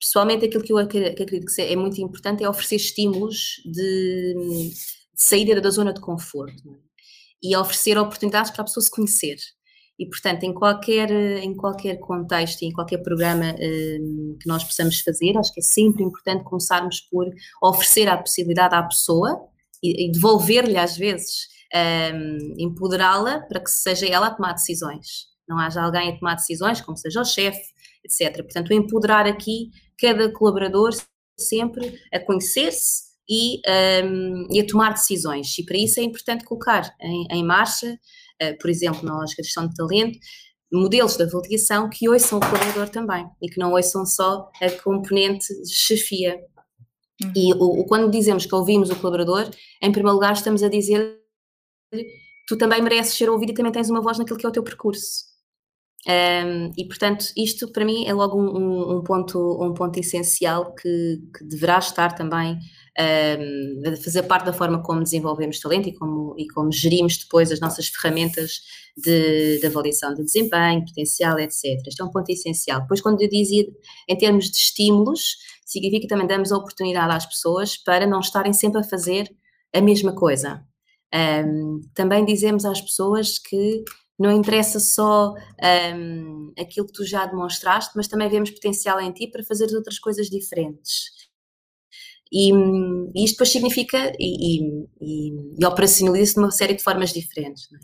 [0.00, 4.72] pessoalmente, aquilo que eu acredito que é muito importante é oferecer estímulos de, de
[5.14, 6.76] saída da zona de conforto é?
[7.42, 9.36] e oferecer oportunidades para a pessoa se conhecer.
[9.98, 15.00] E, portanto, em qualquer, em qualquer contexto e em qualquer programa um, que nós possamos
[15.00, 17.26] fazer, acho que é sempre importante começarmos por
[17.62, 19.40] oferecer a possibilidade à pessoa
[19.82, 25.26] e, e devolver-lhe, às vezes, um, empoderá-la para que seja ela a tomar decisões.
[25.48, 27.62] Não haja alguém a tomar decisões, como seja o chefe,
[28.04, 28.42] etc.
[28.42, 30.90] Portanto, empoderar aqui cada colaborador
[31.38, 33.60] sempre a conhecer-se e,
[34.04, 35.56] um, e, a tomar decisões.
[35.58, 37.98] E para isso é importante colocar em, em marcha
[38.60, 40.18] por exemplo, na lógica de gestão de talento,
[40.72, 45.46] modelos de avaliação que ouçam o colaborador também e que não ouçam só a componente
[45.66, 46.40] chefia.
[47.22, 47.32] Uhum.
[47.36, 51.20] E o, o, quando dizemos que ouvimos o colaborador, em primeiro lugar estamos a dizer
[52.46, 54.62] tu também mereces ser ouvido e também tens uma voz naquilo que é o teu
[54.62, 55.23] percurso.
[56.06, 61.18] Um, e portanto, isto para mim é logo um, um, ponto, um ponto essencial que,
[61.34, 62.58] que deverá estar também
[62.98, 67.58] um, fazer parte da forma como desenvolvemos talento e como, e como gerimos depois as
[67.58, 68.60] nossas ferramentas
[68.96, 71.80] de, de avaliação de desempenho, potencial, etc.
[71.86, 72.82] Este é um ponto essencial.
[72.82, 73.64] Depois, quando eu dizia
[74.06, 78.52] em termos de estímulos, significa que também damos a oportunidade às pessoas para não estarem
[78.52, 79.28] sempre a fazer
[79.74, 80.62] a mesma coisa.
[81.14, 83.84] Um, também dizemos às pessoas que
[84.18, 85.34] não interessa só
[85.96, 89.98] um, aquilo que tu já demonstraste, mas também vemos potencial em ti para fazer outras
[89.98, 91.10] coisas diferentes.
[92.32, 92.50] E,
[93.14, 94.60] e isto depois significa e,
[95.00, 97.68] e, e operacionaliza-se de uma série de formas diferentes.
[97.72, 97.76] É?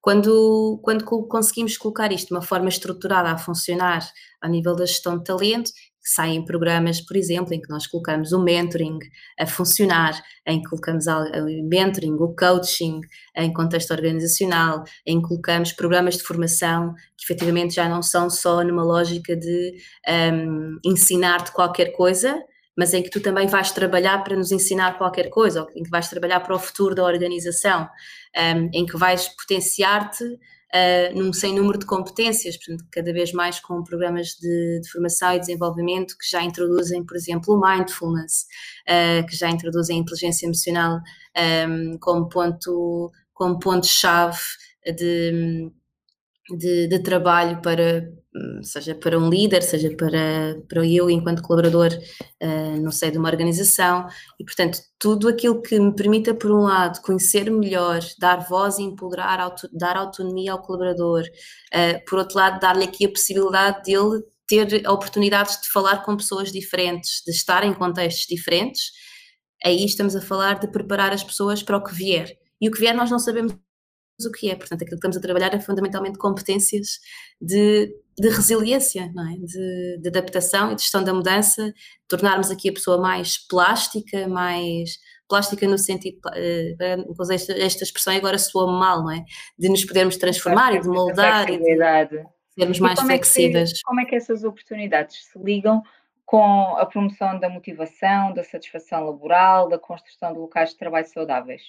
[0.00, 4.08] Quando, quando conseguimos colocar isto de uma forma estruturada a funcionar
[4.40, 5.70] ao nível da gestão de talento,
[6.08, 8.98] saem programas, por exemplo, em que nós colocamos o mentoring
[9.38, 13.00] a funcionar, em que colocamos o mentoring, o coaching
[13.36, 18.62] em contexto organizacional, em que colocamos programas de formação que efetivamente já não são só
[18.62, 19.74] numa lógica de
[20.32, 22.40] um, ensinar-te qualquer coisa,
[22.76, 25.90] mas em que tu também vais trabalhar para nos ensinar qualquer coisa, ou em que
[25.90, 27.88] vais trabalhar para o futuro da organização,
[28.36, 30.24] um, em que vais potenciar-te
[30.74, 35.34] uh, num sem número de competências, portanto, cada vez mais com programas de, de, formação
[35.34, 38.46] e desenvolvimento que já introduzem, por exemplo, o mindfulness,
[38.88, 41.00] uh, que já introduzem a inteligência emocional
[41.68, 44.38] um, como ponto como ponto-chave
[44.96, 45.70] de,
[46.50, 48.08] de, de, trabalho para,
[48.62, 51.90] seja para um líder, seja para, para eu enquanto colaborador
[52.42, 54.06] uh, no seio de uma organização
[54.38, 58.82] e portanto tudo aquilo que me permita por um lado conhecer melhor, dar voz e
[58.82, 64.22] empoderar, auto, dar autonomia ao colaborador, uh, por outro lado dar-lhe aqui a possibilidade dele
[64.46, 68.92] ter oportunidades de falar com pessoas diferentes, de estar em contextos diferentes,
[69.64, 72.36] aí estamos a falar de preparar as pessoas para o que vier.
[72.60, 73.54] E o que vier nós não sabemos
[74.24, 74.56] o que é.
[74.56, 77.00] Portanto, aquilo que estamos a trabalhar é fundamentalmente competências
[77.40, 79.36] de, de resiliência, não é?
[79.36, 81.74] de, de adaptação e de gestão da mudança,
[82.08, 84.98] tornarmos aqui a pessoa mais plástica, mais
[85.28, 89.24] plástica no sentido, uh, esta, esta expressão agora soa mal, não é?
[89.58, 92.24] De nos podermos transformar e de moldar e de
[92.56, 93.70] sermos mais flexíveis.
[93.70, 95.82] É que, como é que essas oportunidades se ligam
[96.24, 101.62] com a promoção da motivação, da satisfação laboral, da construção de locais de trabalho saudáveis?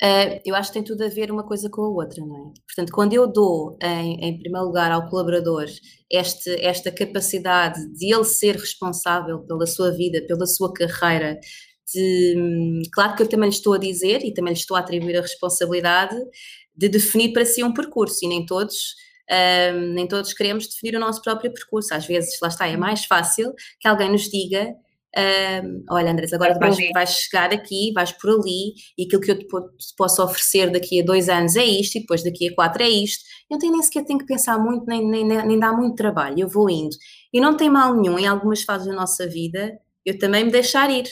[0.00, 2.52] Uh, eu acho que tem tudo a ver uma coisa com a outra, não é?
[2.66, 5.66] Portanto, quando eu dou, em, em primeiro lugar, ao colaborador
[6.08, 11.40] este, esta capacidade de ele ser responsável pela sua vida, pela sua carreira,
[11.92, 15.16] de, claro que eu também lhe estou a dizer e também lhe estou a atribuir
[15.16, 16.16] a responsabilidade
[16.76, 18.94] de definir para si um percurso e nem todos.
[19.28, 21.92] Uh, nem todos queremos definir o nosso próprio percurso.
[21.92, 24.74] Às vezes, lá está, é mais fácil que alguém nos diga
[25.16, 29.38] Uh, olha, Andrés, agora vais, vais, chegar aqui, vais por ali, e aquilo que eu
[29.38, 29.46] te,
[29.96, 33.24] posso oferecer daqui a dois anos é isto, e depois daqui a quatro é isto.
[33.50, 36.48] Eu tenho, nem sequer tenho que pensar muito, nem, nem, nem dá muito trabalho, eu
[36.48, 36.94] vou indo.
[37.32, 40.90] E não tem mal nenhum, em algumas fases da nossa vida, eu também me deixar
[40.90, 41.06] ir.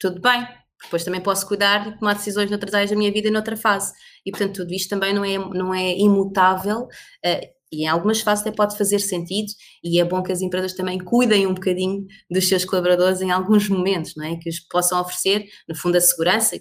[0.00, 0.46] Tudo bem,
[0.82, 3.92] depois também posso cuidar e tomar decisões noutras áreas da minha vida noutra fase.
[4.24, 6.88] E, portanto, tudo isto também não é, não é imutável.
[7.24, 9.52] Uh, e em algumas fases até pode fazer sentido
[9.82, 13.68] e é bom que as empresas também cuidem um bocadinho dos seus colaboradores em alguns
[13.68, 14.36] momentos, não é?
[14.36, 16.60] Que os possam oferecer, no fundo, a segurança,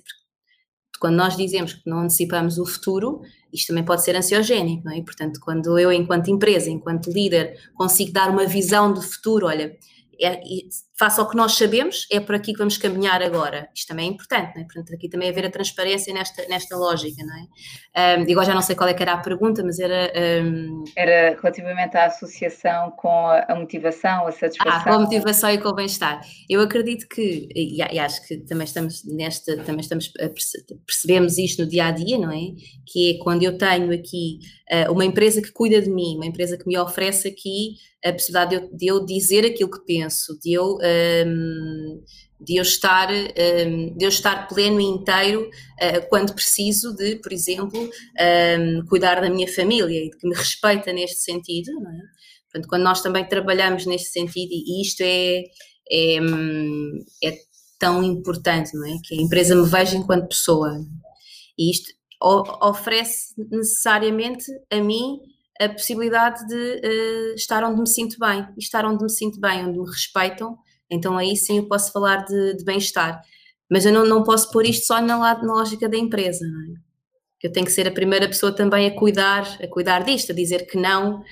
[1.00, 3.22] quando nós dizemos que não antecipamos o futuro,
[3.54, 5.02] isto também pode ser ansiogénico, não é?
[5.02, 9.76] Portanto, quando eu, enquanto empresa, enquanto líder, consigo dar uma visão de futuro, olha,
[10.22, 10.42] é,
[11.00, 13.70] face ao que nós sabemos, é por aqui que vamos caminhar agora.
[13.74, 14.66] Isto também é importante, não é?
[14.66, 18.20] Portanto, aqui também haver a transparência nesta, nesta lógica, não é?
[18.20, 20.12] Um, igual já não sei qual é que era a pergunta, mas era...
[20.44, 20.84] Um...
[20.98, 24.82] Era relativamente à associação com a, motivação, a satisfação.
[24.82, 26.20] Ah, com a motivação e com o bem-estar.
[26.50, 30.12] Eu acredito que, e, e, acho que também estamos nesta, também estamos
[30.86, 32.42] percebemos isto no dia-a-dia, -dia, não é?
[32.86, 34.40] Que é quando eu tenho aqui
[34.70, 38.50] uh, uma empresa que cuida de mim, uma empresa que me oferece aqui a possibilidade
[38.50, 40.78] de eu, de eu dizer aquilo que penso, de eu
[42.42, 47.90] de eu estar, de eu estar pleno e inteiro uh, quando preciso de, por exemplo,
[48.88, 51.72] cuidar da minha família e de que me respeita neste sentido.
[51.72, 52.20] É?
[52.52, 55.44] Portanto, quando nós também trabalhamos neste sentido, e isto é,
[55.92, 57.38] é, hum, é
[57.78, 58.98] tão importante, não é?
[59.04, 60.80] Que a empresa me veja enquanto pessoa.
[61.58, 61.94] E isto
[62.62, 65.20] oferece necessariamente a mim
[65.60, 68.48] a possibilidade de uh, estar onde me sinto bem.
[68.58, 70.58] E estar onde me sinto bem, onde me respeitam,
[70.90, 73.22] então aí sim eu posso falar de, de bem-estar.
[73.70, 76.80] Mas eu não, não posso pôr isto só na, na lógica da empresa, não é?
[77.42, 80.68] Eu tenho que ser a primeira pessoa também a cuidar, a cuidar disto, a dizer
[80.68, 81.24] que não,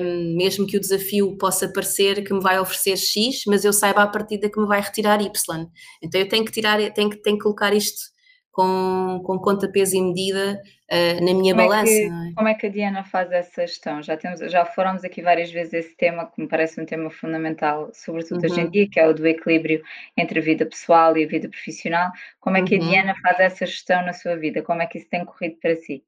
[0.00, 4.02] um, mesmo que o desafio possa parecer que me vai oferecer X, mas eu saiba
[4.02, 5.66] a partida que me vai retirar Y.
[6.02, 8.17] Então eu tenho que tirar, tenho que, tenho que colocar isto
[8.58, 11.92] com, com conta, peso e medida uh, na minha como balança.
[11.92, 12.32] É que, é?
[12.34, 14.02] Como é que a Diana faz essa gestão?
[14.02, 17.88] Já, temos, já falamos aqui várias vezes esse tema, que me parece um tema fundamental,
[17.94, 18.50] sobretudo uhum.
[18.50, 18.70] hoje em uhum.
[18.70, 19.80] dia, que é o do equilíbrio
[20.16, 22.10] entre a vida pessoal e a vida profissional.
[22.40, 22.88] Como é que a uhum.
[22.88, 24.60] Diana faz essa gestão na sua vida?
[24.60, 26.02] Como é que isso tem corrido para si?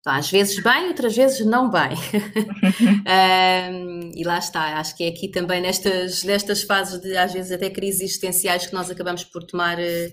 [0.00, 1.90] Então, às vezes bem, outras vezes não bem.
[3.70, 7.52] um, e lá está, acho que é aqui também nestas, nestas fases de, às vezes,
[7.52, 10.12] até crises existenciais que nós acabamos por tomar uh,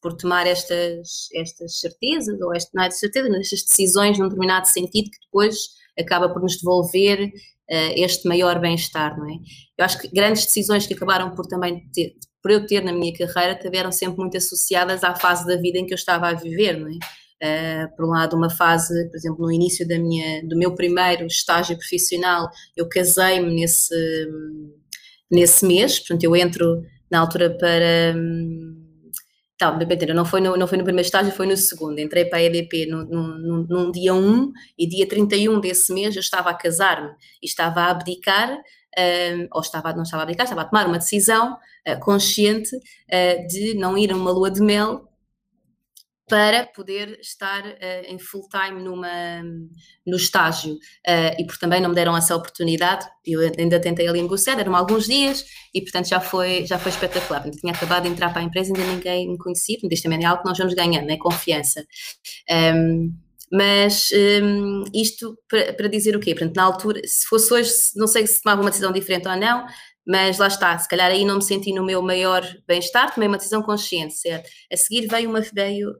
[0.00, 4.66] por tomar estas, estas certezas, ou este, não é certeza, mas estas decisões num determinado
[4.66, 5.56] sentido que depois
[5.98, 9.34] acaba por nos devolver uh, este maior bem-estar, não é?
[9.78, 13.12] Eu acho que grandes decisões que acabaram por também ter, por eu ter na minha
[13.16, 16.78] carreira, tiveram sempre muito associadas à fase da vida em que eu estava a viver,
[16.78, 16.98] não é?
[17.42, 21.26] Uh, por um lado, uma fase, por exemplo, no início da minha, do meu primeiro
[21.26, 23.94] estágio profissional, eu casei-me nesse,
[25.30, 28.14] nesse mês, portanto, eu entro na altura para.
[28.16, 28.69] Um,
[29.60, 31.98] Tá, mentira, não foi, no, não foi no primeiro estágio, foi no segundo.
[31.98, 36.20] Entrei para a EDP no, no, no, dia 1 e dia 31 desse mês eu
[36.20, 37.10] estava a casar-me
[37.42, 40.96] e estava a abdicar, uh, ou estava, não estava a abdicar, estava a tomar uma
[40.96, 45.09] decisão uh, consciente uh, de não ir a uma lua de mel
[46.30, 49.42] para poder estar uh, em full time numa,
[50.06, 54.22] no estágio uh, e porque também não me deram essa oportunidade, eu ainda tentei ali
[54.22, 58.10] negociar, deram alguns dias e portanto já foi, já foi espetacular, eu tinha acabado de
[58.10, 60.56] entrar para a empresa ainda ninguém me conhecia, portanto isto também é algo que nós
[60.56, 61.84] vamos ganhando, é confiança.
[62.48, 63.12] Um,
[63.52, 64.10] mas
[64.42, 66.34] um, isto para, para, dizer o quê?
[66.34, 69.66] Portanto, na altura, se fosse hoje, não sei se tomava uma decisão diferente ou não,
[70.06, 73.36] mas lá está, se calhar aí não me senti no meu maior bem-estar, tomei uma
[73.36, 74.48] decisão consciente, certo?
[74.72, 75.94] A seguir veio uma, veio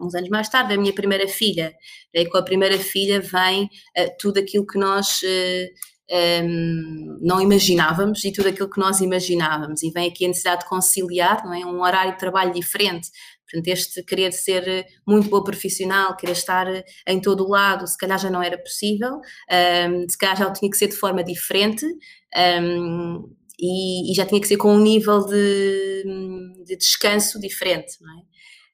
[0.00, 1.74] uns anos mais tarde, a minha primeira filha.
[2.14, 7.18] E com a primeira filha vem uh, tudo aquilo que nós uh, eh, um, ehm,
[7.20, 9.82] não imaginávamos e tudo aquilo que nós imaginávamos.
[9.82, 11.66] E vem aqui a necessidade de conciliar, não é?
[11.66, 13.08] Um horário de trabalho diferente.
[13.48, 16.66] Portanto, este querer ser eh, muito boa profissional, querer estar
[17.06, 20.50] em todo o lado, se calhar já não era possível, um, ehm, se calhar já
[20.52, 21.84] tinha que ser de forma diferente.
[21.84, 21.98] Um,
[22.36, 26.04] ehm, e, e, já tinha que ser com um nível de,
[26.66, 28.22] de descanso diferente, não é?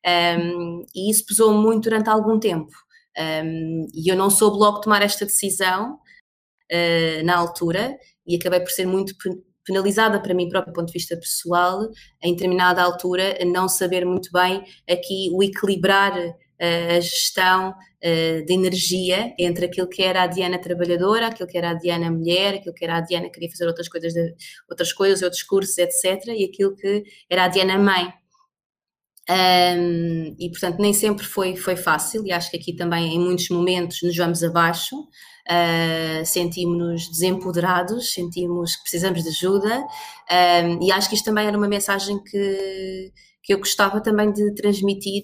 [0.04, 2.72] Um, e isso pesou muito durante algum tempo.
[3.18, 7.96] Um, e eu não soube logo tomar esta decisão uh, na altura
[8.26, 9.14] e acabei por ser muito
[9.64, 11.88] penalizada para mim próprio do ponto de vista pessoal,
[12.22, 18.52] em determinada altura, não saber muito bem aqui o equilibrar uh, a gestão uh, de
[18.52, 22.74] energia entre aquilo que era a Diana trabalhadora, aquilo que era a Diana mulher, aquilo
[22.74, 24.34] que era a Diana que queria fazer outras coisas, de,
[24.68, 28.12] outras coisas, outros cursos, etc., e aquilo que era a Diana mãe.
[29.30, 33.48] Um, e portanto nem sempre foi, foi fácil, e acho que aqui também em muitos
[33.50, 39.86] momentos nos vamos abaixo, uh, sentimos-nos desempoderados, sentimos que precisamos de ajuda,
[40.64, 43.12] um, e acho que isto também era uma mensagem que,
[43.44, 45.22] que eu gostava também de transmitir,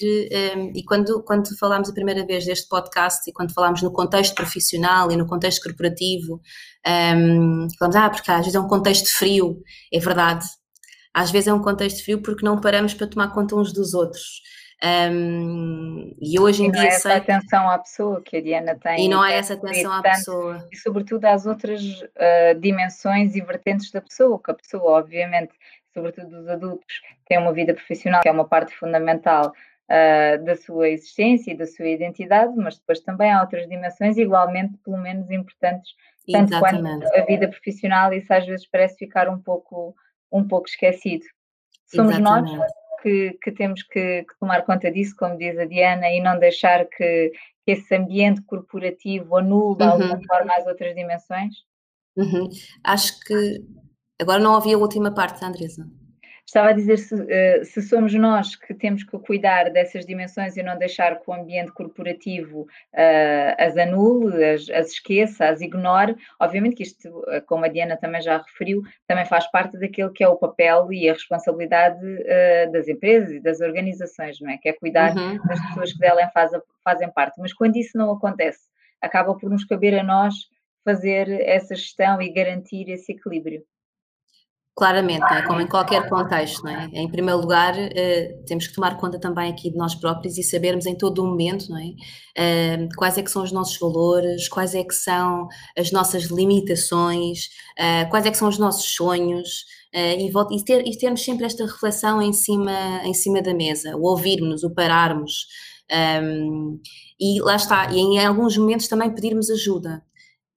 [0.57, 4.37] um, e quando, quando falámos a primeira vez deste podcast, e quando falámos no contexto
[4.37, 6.41] profissional e no contexto corporativo,
[6.87, 9.61] um, falamos, ah, porque às vezes é um contexto frio,
[9.93, 10.47] é verdade,
[11.19, 14.43] às vezes é um contexto frio porque não paramos para tomar conta uns dos outros.
[14.81, 16.83] Um, e hoje em e dia.
[16.83, 19.05] Não é essa atenção à pessoa que a Diana tem.
[19.05, 20.69] E não há essa atenção à pessoa.
[20.71, 25.53] E, sobretudo, às outras uh, dimensões e vertentes da pessoa, que a pessoa, obviamente,
[25.93, 29.53] sobretudo os adultos, tem uma vida profissional, que é uma parte fundamental
[29.89, 34.77] uh, da sua existência e da sua identidade, mas depois também há outras dimensões igualmente,
[34.85, 35.93] pelo menos, importantes,
[36.31, 37.01] tanto Exatamente.
[37.01, 39.97] quanto a vida profissional, isso às vezes parece ficar um pouco,
[40.31, 41.25] um pouco esquecido.
[41.87, 42.57] Somos Exatamente.
[42.57, 42.73] nós
[43.03, 46.85] que, que temos que, que, tomar conta disso, como diz a Diana, e não deixar
[46.87, 47.33] que,
[47.65, 49.91] que esse ambiente corporativo anule de uhum.
[49.91, 51.55] alguma forma as outras dimensões?
[52.17, 52.49] Uhum.
[52.85, 53.65] Acho que
[54.21, 55.89] agora não ouvi a última parte, Andresa.
[56.49, 60.63] Estava a dizer se, uh, se, somos nós que temos que cuidar dessas dimensões e
[60.63, 66.17] não deixar que o ambiente corporativo uh, as anule, as, as, esqueça, as ignore.
[66.41, 70.25] Obviamente que isto, uh, como a Diana também já referiu, também faz parte daquilo que
[70.25, 72.01] é o papel e a responsabilidade
[72.73, 74.57] das empresas e das organizações, não é?
[74.57, 75.37] Que é cuidar uhum.
[75.47, 77.39] das pessoas que dela fazem, fazem parte.
[77.39, 78.61] Mas quando isso não acontece,
[79.03, 80.35] acaba por nos caber a nós
[80.83, 83.63] fazer essa gestão e garantir esse equilíbrio.
[84.79, 85.43] Claramente, é?
[85.43, 86.63] como em qualquer contexto.
[86.63, 86.89] Não é?
[86.93, 90.87] Em primeiro lugar, uh, temos que tomar conta também aqui de nós próprios e sabermos
[90.87, 91.89] em todo o momento não é?
[92.39, 97.47] Uh, quais é que são os nossos valores, quais é que são as nossas limitações,
[97.77, 101.65] uh, quais é que são os nossos sonhos, e, e, ter, e, termos sempre esta
[101.65, 105.47] reflexão em cima, em cima da mesa, o ouvirmos, o pararmos.
[106.23, 106.79] Um,
[107.19, 110.03] e lá está, e em alguns momentos também pedirmos ajuda.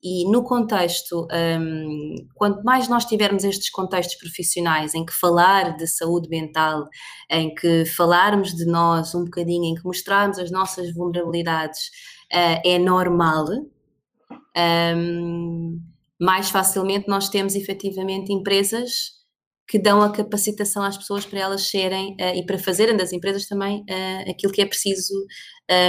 [0.04, 5.86] E no contexto, um, quanto mais nós tivermos estes contextos profissionais em que falar de
[5.86, 6.88] saúde mental,
[7.30, 11.90] em que falarmos de nós um bocadinho, em que mostrarmos as nossas vulnerabilidades,
[12.34, 13.46] uh, é normal,
[14.98, 15.80] um,
[16.20, 19.21] mais facilmente nós temos efetivamente empresas
[19.72, 23.48] que dão a capacitação às pessoas para elas serem uh, e para fazerem das empresas
[23.48, 25.14] também uh, aquilo que é preciso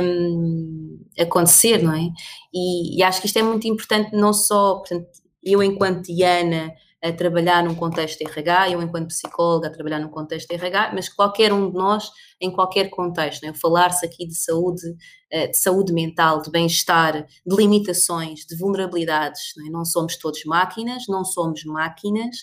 [0.04, 2.08] um, acontecer, não é?
[2.54, 5.08] E, e, acho que isto é muito importante, não só, portanto,
[5.42, 6.72] eu enquanto Diana
[7.02, 10.92] a trabalhar num contexto de RH, eu enquanto psicóloga a trabalhar num contexto de RH,
[10.94, 12.08] mas qualquer um de nós
[12.40, 13.52] em qualquer contexto, é?
[13.52, 14.82] falar-se aqui de saúde,
[15.28, 19.70] eh, de saúde mental, de bem-estar, de limitações, de vulnerabilidades, não, é?
[19.70, 22.36] não somos todos máquinas, não somos máquinas,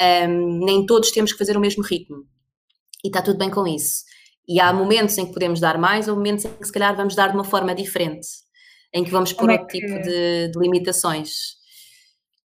[0.00, 2.24] um, nem todos temos que fazer o mesmo ritmo.
[3.04, 4.04] E está tudo bem com isso.
[4.48, 7.14] E há momentos em que podemos dar mais, ou momentos em que se calhar vamos
[7.14, 8.26] dar de uma forma diferente,
[8.92, 9.80] em que vamos pôr é outro que...
[9.80, 11.56] tipo de, de limitações.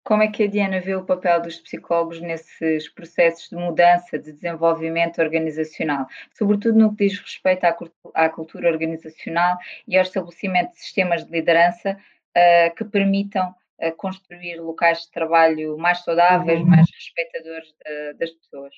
[0.02, 4.32] Como é que a Diana vê o papel dos psicólogos nesses processos de mudança, de
[4.32, 7.76] desenvolvimento organizacional, sobretudo no que diz respeito à,
[8.14, 11.92] à cultura organizacional e ao estabelecimento de sistemas de liderança
[12.36, 16.66] uh, que permitam a construir locais de trabalho mais saudáveis, uhum.
[16.66, 18.74] mais respeitadores de, das pessoas.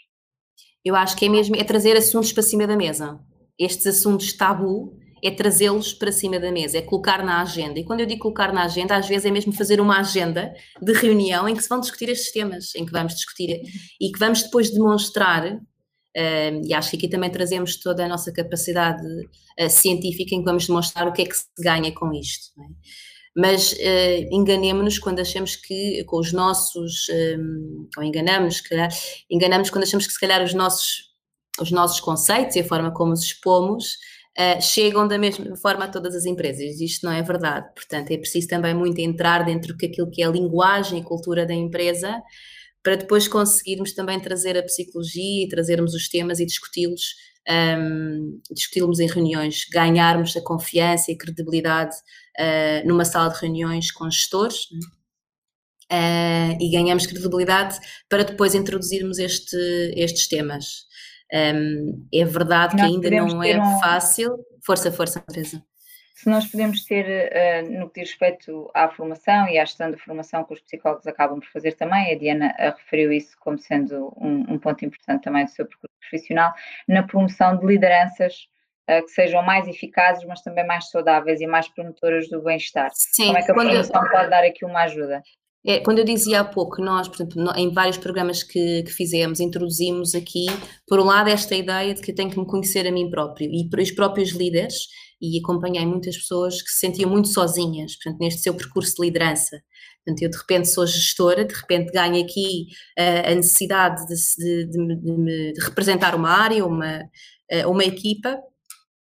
[0.85, 3.21] Eu acho que é mesmo é trazer assuntos para cima da mesa.
[3.59, 7.79] Estes assuntos tabu é trazê-los para cima da mesa, é colocar na agenda.
[7.79, 10.93] E quando eu digo colocar na agenda, às vezes é mesmo fazer uma agenda de
[10.93, 13.63] reunião em que se vão discutir estes temas, em que vamos discutir
[14.01, 15.55] e que vamos depois demonstrar.
[15.55, 20.45] Uh, e acho que aqui também trazemos toda a nossa capacidade uh, científica em que
[20.45, 22.51] vamos demonstrar o que é que se ganha com isto.
[22.61, 23.12] É?
[23.37, 28.63] Mas uh, enganemos-nos quando achamos que com os nossos, ehm, ou enganamos,
[29.31, 31.13] enganamos quando achamos que se calhar os nossos,
[31.61, 33.95] os nossos conceitos e a forma como os expomos
[34.39, 36.81] uh, chegam da mesma forma a todas as empresas.
[36.81, 37.67] Isto não é verdade.
[37.75, 41.55] Portanto, é preciso também muito entrar dentro daquilo que é a linguagem e cultura da
[41.55, 42.23] empresa
[42.83, 47.15] para depois conseguirmos também trazer a psicologia e trazermos os temas e discuti-los
[47.49, 51.95] um, discutirmos em reuniões, ganharmos a confiança e credibilidade
[52.39, 54.65] uh, numa sala de reuniões com gestores
[55.91, 57.79] uh, e ganhamos credibilidade
[58.09, 59.57] para depois introduzirmos este,
[59.97, 60.87] estes temas.
[61.33, 63.81] Um, é verdade que ainda não é um...
[63.81, 64.37] fácil.
[64.65, 65.63] Força, força, Teresa
[66.23, 69.99] se nós podemos ter, uh, no que diz respeito à formação e à gestão da
[69.99, 74.53] formação que os psicólogos acabam por fazer também, a Diana referiu isso como sendo um,
[74.53, 76.55] um ponto importante também do seu percurso profissional,
[76.87, 78.47] na promoção de lideranças
[78.87, 82.91] que sejam mais eficazes, mas também mais saudáveis e mais promotoras do bem-estar.
[83.17, 84.11] Como é que a formação eu...
[84.11, 85.23] pode dar aqui uma ajuda?
[85.65, 89.39] É, quando eu dizia há pouco, nós, por exemplo, em vários programas que, que, fizemos,
[89.39, 90.47] introduzimos aqui,
[90.89, 93.49] por um lado, esta ideia de que eu tenho que me conhecer a mim próprio
[93.49, 94.75] e para os próprios líderes
[95.21, 99.63] e acompanhei muitas pessoas que se sentiam muito sozinhas, portanto, neste seu percurso de liderança.
[100.05, 102.67] Portanto, eu de repente sou gestora, de repente ganho aqui
[102.99, 108.37] uh, a necessidade de, de, de, de, representar uma área, uma, uh, uma equipa,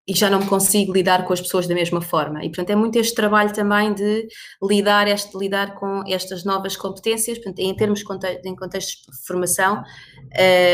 [0.07, 2.43] e já não consigo lidar com as pessoas da mesma forma.
[2.43, 4.27] E, portanto, é muito este trabalho também de
[4.61, 9.25] lidar, este, lidar com estas novas competências, portanto, em termos de contexto, em contexto de
[9.25, 9.83] formação,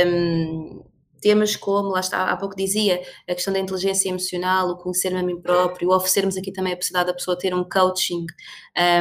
[0.07, 0.83] um,
[1.19, 5.23] temas como, lá está, há pouco dizia, a questão da inteligência emocional, o conhecer-me a
[5.23, 8.25] mim próprio, oferecermos aqui também a possibilidade da pessoa ter um coaching,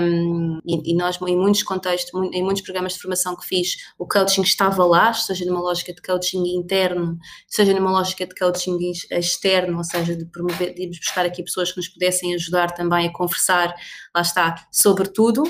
[0.02, 4.06] um, e, e, nós, em muitos contextos, em muitos programas de formação que fiz, o
[4.06, 8.78] coaching estava lá, seja numa lógica de coaching interno, seja numa lógica de coaching
[9.10, 13.12] externo, ou seja, de promover, de buscar aqui pessoas que nos pudessem ajudar também a
[13.12, 13.74] conversar,
[14.14, 15.44] lá está, sobre tudo,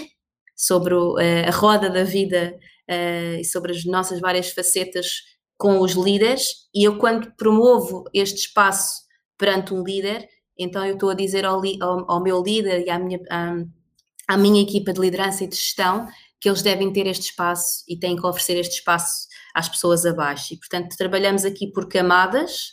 [0.57, 2.59] sobre uh, a roda da vida
[2.91, 8.41] uh, e sobre as nossas várias facetas com os líderes e eu quando promovo este
[8.41, 9.03] espaço
[9.39, 10.29] perante um líder,
[10.59, 13.55] então eu estou a dizer ao, ao, ao meu líder e à minha, à,
[14.29, 16.09] à minha equipa de liderança e de gestão
[16.41, 20.55] que eles devem ter este espaço e têm que oferecer este espaço às pessoas abaixo.
[20.55, 22.73] E, portanto, trabalhamos aqui por camadas,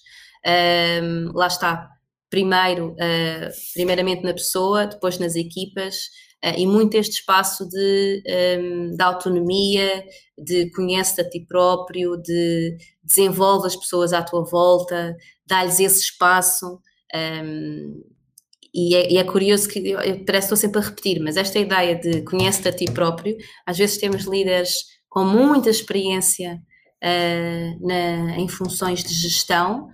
[1.02, 1.90] um, lá está,
[2.30, 6.10] primeiro, uh, primeiramente na pessoa, depois nas equipas,
[6.58, 8.24] e muito este espaço de,
[8.60, 10.06] um, de autonomia,
[10.38, 15.16] de conhece a ti próprio, de desenvolve as pessoas à tua volta,
[15.46, 16.80] dá-lhes esse espaço.
[17.16, 18.04] Um,
[18.74, 21.38] e, é, e é, curioso que eu, eu parece que estou sempre a repetir, mas
[21.38, 24.74] esta ideia de conhece-te a ti próprio, às vezes temos líderes
[25.08, 26.60] com muita experiência
[27.04, 29.90] uh, na, em funções de gestão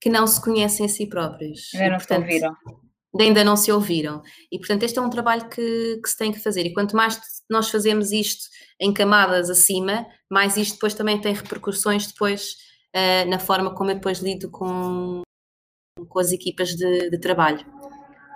[0.00, 1.70] que não se conhecem a si próprios.
[1.74, 2.56] Ainda não portanto, se ouviram.
[3.18, 4.22] Ainda não se ouviram.
[4.50, 6.64] E, portanto, este é um trabalho que, que se tem que fazer.
[6.64, 8.44] E quanto mais nós fazemos isto
[8.80, 12.54] em camadas acima, mais isto depois também tem repercussões depois
[12.96, 15.22] uh, na forma como eu depois lido com,
[16.08, 17.64] com as equipas de, de trabalho.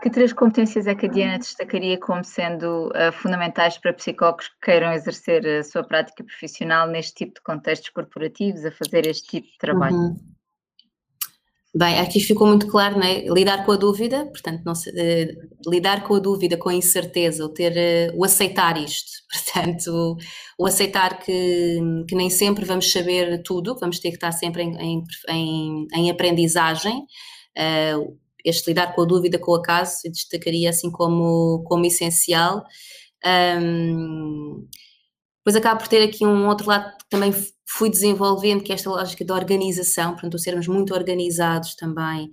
[0.02, 4.66] Que três competências é que a Diana destacaria como sendo uh, fundamentais para psicólogos que
[4.66, 9.48] queiram exercer a sua prática profissional neste tipo de contextos corporativos, a fazer este tipo
[9.48, 9.96] de trabalho?
[9.96, 10.35] Uhum.
[11.78, 13.20] Bem, aqui ficou muito claro, né?
[13.26, 17.44] lidar com a dúvida, portanto, não se, uh, lidar com a dúvida, com a incerteza,
[17.44, 20.16] o ter, uh, o aceitar isto, portanto, o,
[20.64, 24.74] o, aceitar que, que nem sempre vamos saber tudo, vamos ter que estar sempre em,
[24.78, 26.96] em, em, em aprendizagem,
[27.58, 32.64] uh, este lidar com a dúvida, com o acaso, eu destacaria assim como, como essencial.
[33.60, 34.66] Um,
[35.46, 37.32] depois acaba por ter aqui um outro lado que também
[37.68, 42.32] fui desenvolvendo, que é esta lógica da organização, portanto, sermos muito organizados também,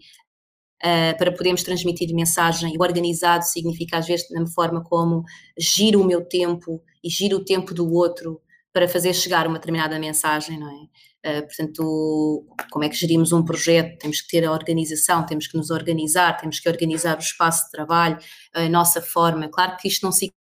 [0.84, 2.74] uh, para podermos transmitir mensagem.
[2.74, 5.24] E organizado significa, às vezes, na forma como
[5.56, 8.42] giro o meu tempo e giro o tempo do outro
[8.74, 11.38] para fazer chegar uma determinada mensagem, não é?
[11.38, 14.00] Uh, portanto, como é que gerimos um projeto?
[14.00, 17.72] Temos que ter a organização, temos que nos organizar, temos que organizar o espaço de
[17.74, 18.18] trabalho,
[18.56, 19.48] a nossa forma.
[19.50, 20.43] Claro que isto não significa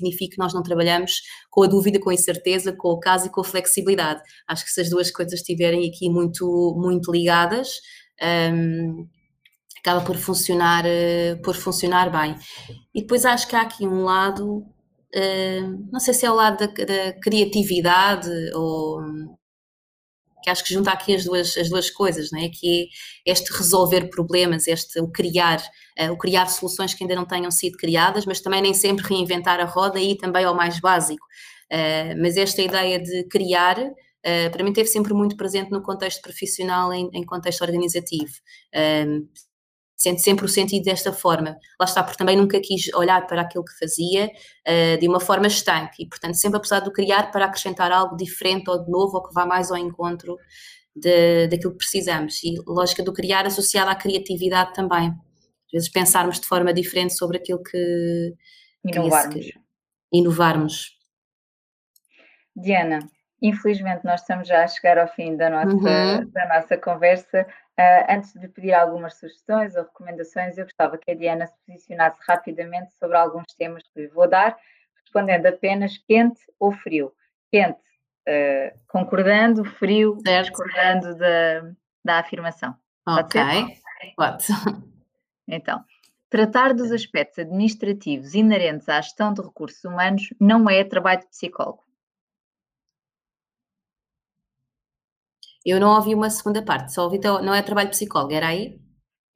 [0.00, 1.20] significa que nós não trabalhamos
[1.50, 4.22] com a dúvida, com a incerteza, com o caso e com a flexibilidade.
[4.48, 7.80] Acho que se as duas coisas estiverem aqui muito, muito ligadas,
[8.52, 9.06] um,
[9.78, 12.36] acaba por funcionar, uh, por funcionar bem.
[12.94, 16.58] E depois acho que há aqui um lado, uh, não sei se é o lado
[16.58, 19.00] da, da criatividade ou
[20.42, 22.48] que acho que junta aqui as duas, as duas coisas, não é?
[22.48, 22.88] que
[23.26, 25.60] é este resolver problemas, este o criar,
[26.00, 29.60] uh, o criar soluções que ainda não tenham sido criadas, mas também nem sempre reinventar
[29.60, 31.24] a roda e também ao mais básico.
[31.72, 36.20] Uh, mas esta ideia de criar, uh, para mim teve sempre muito presente no contexto
[36.22, 38.32] profissional, em, em contexto organizativo
[40.00, 41.58] sente sempre o sentido desta forma.
[41.78, 44.30] Lá está, porque também nunca quis olhar para aquilo que fazia
[44.66, 48.70] uh, de uma forma estanque e, portanto, sempre apesar de criar para acrescentar algo diferente
[48.70, 50.38] ou de novo ou que vá mais ao encontro
[50.96, 52.42] de, daquilo que precisamos.
[52.42, 55.08] E lógica do criar associada à criatividade também.
[55.08, 58.34] Às vezes pensarmos de forma diferente sobre aquilo que...
[58.82, 59.34] Inovarmos.
[59.34, 59.52] Que,
[60.10, 60.98] inovarmos.
[62.56, 63.00] Diana,
[63.42, 66.30] infelizmente nós estamos já a chegar ao fim da nossa, uhum.
[66.30, 67.46] da nossa conversa.
[67.80, 72.18] Uh, antes de pedir algumas sugestões ou recomendações, eu gostava que a Diana se posicionasse
[72.28, 74.54] rapidamente sobre alguns temas que lhe vou dar,
[75.02, 77.10] respondendo apenas quente ou frio.
[77.50, 77.80] Quente,
[78.28, 80.48] uh, concordando, frio, certo.
[80.48, 81.72] discordando da,
[82.04, 82.76] da afirmação.
[83.06, 83.40] ok,
[84.14, 84.44] pode.
[85.48, 85.82] Então,
[86.28, 91.82] tratar dos aspectos administrativos inerentes à gestão de recursos humanos não é trabalho de psicólogo.
[95.64, 98.80] Eu não ouvi uma segunda parte, só ouvi, não é trabalho psicólogo, era aí?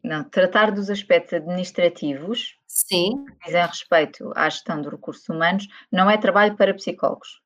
[0.03, 3.25] Não, tratar dos aspectos administrativos Sim.
[3.25, 7.41] que dizem respeito à gestão de recursos humanos não é trabalho para psicólogos.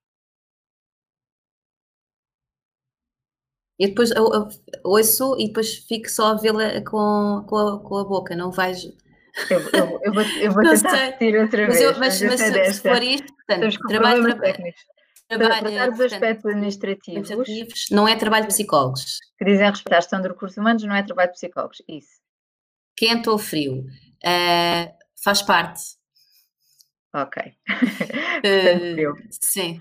[3.79, 4.49] E depois eu, eu,
[4.83, 8.93] ouço e depois fico só a vê-la com, com, a, com a boca, não vejo.
[9.49, 9.61] Eu,
[10.03, 11.69] eu, vou, eu vou tentar repetir outra vez.
[11.69, 14.53] Mas, eu, mas, mas se, se for isto, portanto, trabalho, tra
[15.29, 19.19] trabalho, tratar dos aspectos administrativos, não é trabalho de psicólogos.
[19.39, 22.21] Que dizem respeito à gestão de recursos humanos, não é trabalho de psicólogos, isso.
[22.97, 23.85] quente ou frio?
[24.25, 25.81] Uh, faz parte.
[27.15, 27.43] Ok.
[27.69, 29.81] uh, sim.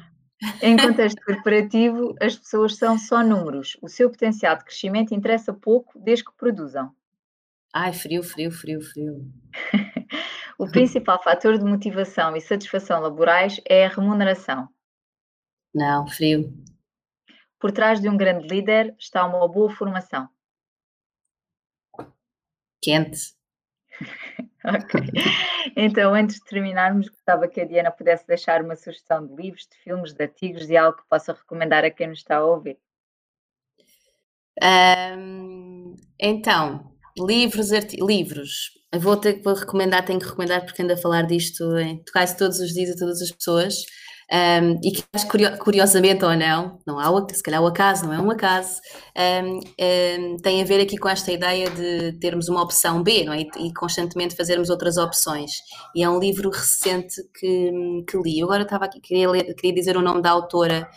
[0.62, 3.76] Em contexto corporativo, as pessoas são só números.
[3.82, 6.92] O seu potencial de crescimento interessa pouco desde que produzam.
[7.74, 9.32] Ai, frio, frio, frio, frio.
[10.58, 14.70] o principal fator de motivação e satisfação laborais é a remuneração.
[15.74, 16.54] Não, frio.
[17.60, 20.30] Por trás de um grande líder está uma boa formação.
[22.82, 23.36] Quente.
[24.64, 25.02] ok.
[25.76, 29.78] Então, antes de terminarmos, gostava que a Diana pudesse deixar uma sugestão de livros, de
[29.78, 32.78] filmes, de artigos e algo que possa recomendar a quem nos está a ouvir.
[34.62, 38.72] Um, então, livros, livros.
[38.92, 42.38] Eu vou ter que recomendar, tenho que recomendar porque ando a falar disto em quase
[42.38, 43.76] todos os dias a todas as pessoas.
[44.30, 45.04] Um, e que
[45.60, 48.82] curiosamente ou não, não há, se calhar o acaso, não é um acaso,
[49.16, 53.32] um, um, tem a ver aqui com esta ideia de termos uma opção B, não
[53.32, 53.42] é?
[53.42, 55.52] E, e, constantemente fazermos outras opções.
[55.96, 58.40] E é um livro recente que, que li.
[58.40, 60.90] Eu agora estava aqui, queria, ler, queria dizer o nome da autora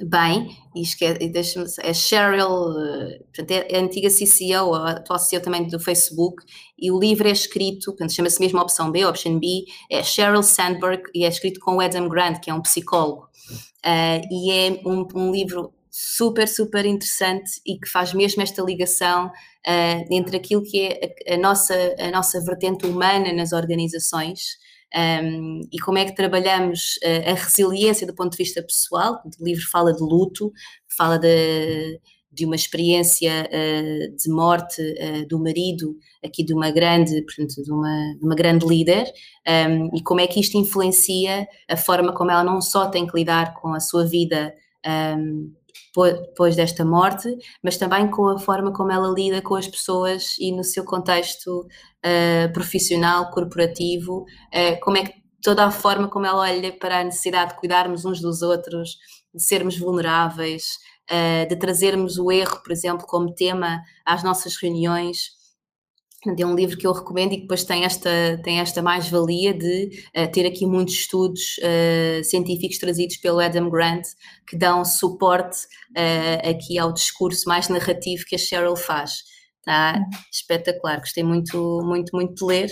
[0.00, 5.40] bem, e, esquece, deixa-me, é Cheryl, eh, portanto, é a antiga CCO, a atual CEO
[5.40, 6.42] também do Facebook,
[6.78, 11.02] e o livro é escrito, portanto, chama-se mesmo Opção B, Option B, é Sheryl Sandberg,
[11.14, 13.28] e é escrito com o Adam Grant, que é um psicólogo,
[13.84, 19.26] uh, e é um, um, livro super, super interessante e que faz mesmo esta ligação
[19.26, 24.56] uh, entre aquilo que é a, a, nossa, a nossa vertente humana nas organizações,
[24.94, 29.22] um, e como é que trabalhamos uh, a resiliência do ponto de vista pessoal.
[29.40, 30.52] O livro fala de luto,
[30.96, 31.98] fala de,
[32.30, 37.72] de uma experiência uh, de morte uh, do marido, aqui de uma grande, portanto, de
[37.72, 39.10] uma, de uma grande líder,
[39.48, 43.16] um, e como é que isto influencia a forma como ela não só tem que
[43.16, 44.54] lidar com a sua vida
[45.16, 45.52] um,
[45.94, 47.28] depois desta morte,
[47.62, 51.60] mas também com a forma como ela lida com as pessoas e no seu contexto
[51.60, 57.04] uh, profissional, corporativo, uh, como é que toda a forma como ela olha para a
[57.04, 58.96] necessidade de cuidarmos uns dos outros,
[59.34, 60.78] de sermos vulneráveis,
[61.10, 65.41] uh, de trazermos o erro, por exemplo, como tema às nossas reuniões
[66.38, 69.90] é um livro que eu recomendo e que depois tem esta, tem esta mais-valia de
[70.16, 74.04] uh, ter aqui muitos estudos uh, científicos trazidos pelo Adam Grant
[74.46, 75.66] que dão suporte
[75.96, 79.24] uh, aqui ao discurso mais narrativo que a Cheryl faz.
[79.58, 80.18] Está uhum.
[80.32, 82.70] espetacular, gostei muito, muito, muito de ler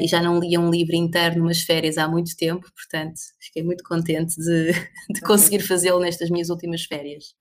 [0.00, 3.82] e já não lia um livro inteiro numas férias há muito tempo, portanto fiquei muito
[3.82, 4.72] contente de,
[5.12, 7.34] de conseguir fazê-lo nestas minhas últimas férias.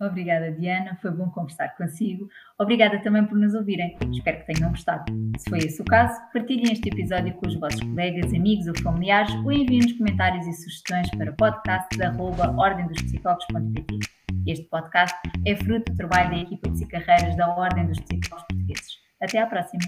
[0.00, 0.96] Obrigada, Diana.
[1.00, 2.28] Foi bom conversar consigo.
[2.58, 3.96] Obrigada também por nos ouvirem.
[4.12, 5.04] Espero que tenham gostado.
[5.38, 9.32] Se foi esse o caso, partilhem este episódio com os vossos colegas, amigos ou familiares
[9.36, 13.98] ou enviem-nos comentários e sugestões para podcast.ordendospsicólogos.pt.
[14.46, 15.16] Este podcast
[15.46, 18.98] é fruto do trabalho da equipa de psicarreiras da Ordem dos Psicólogos Portugueses.
[19.22, 19.84] Até à próxima!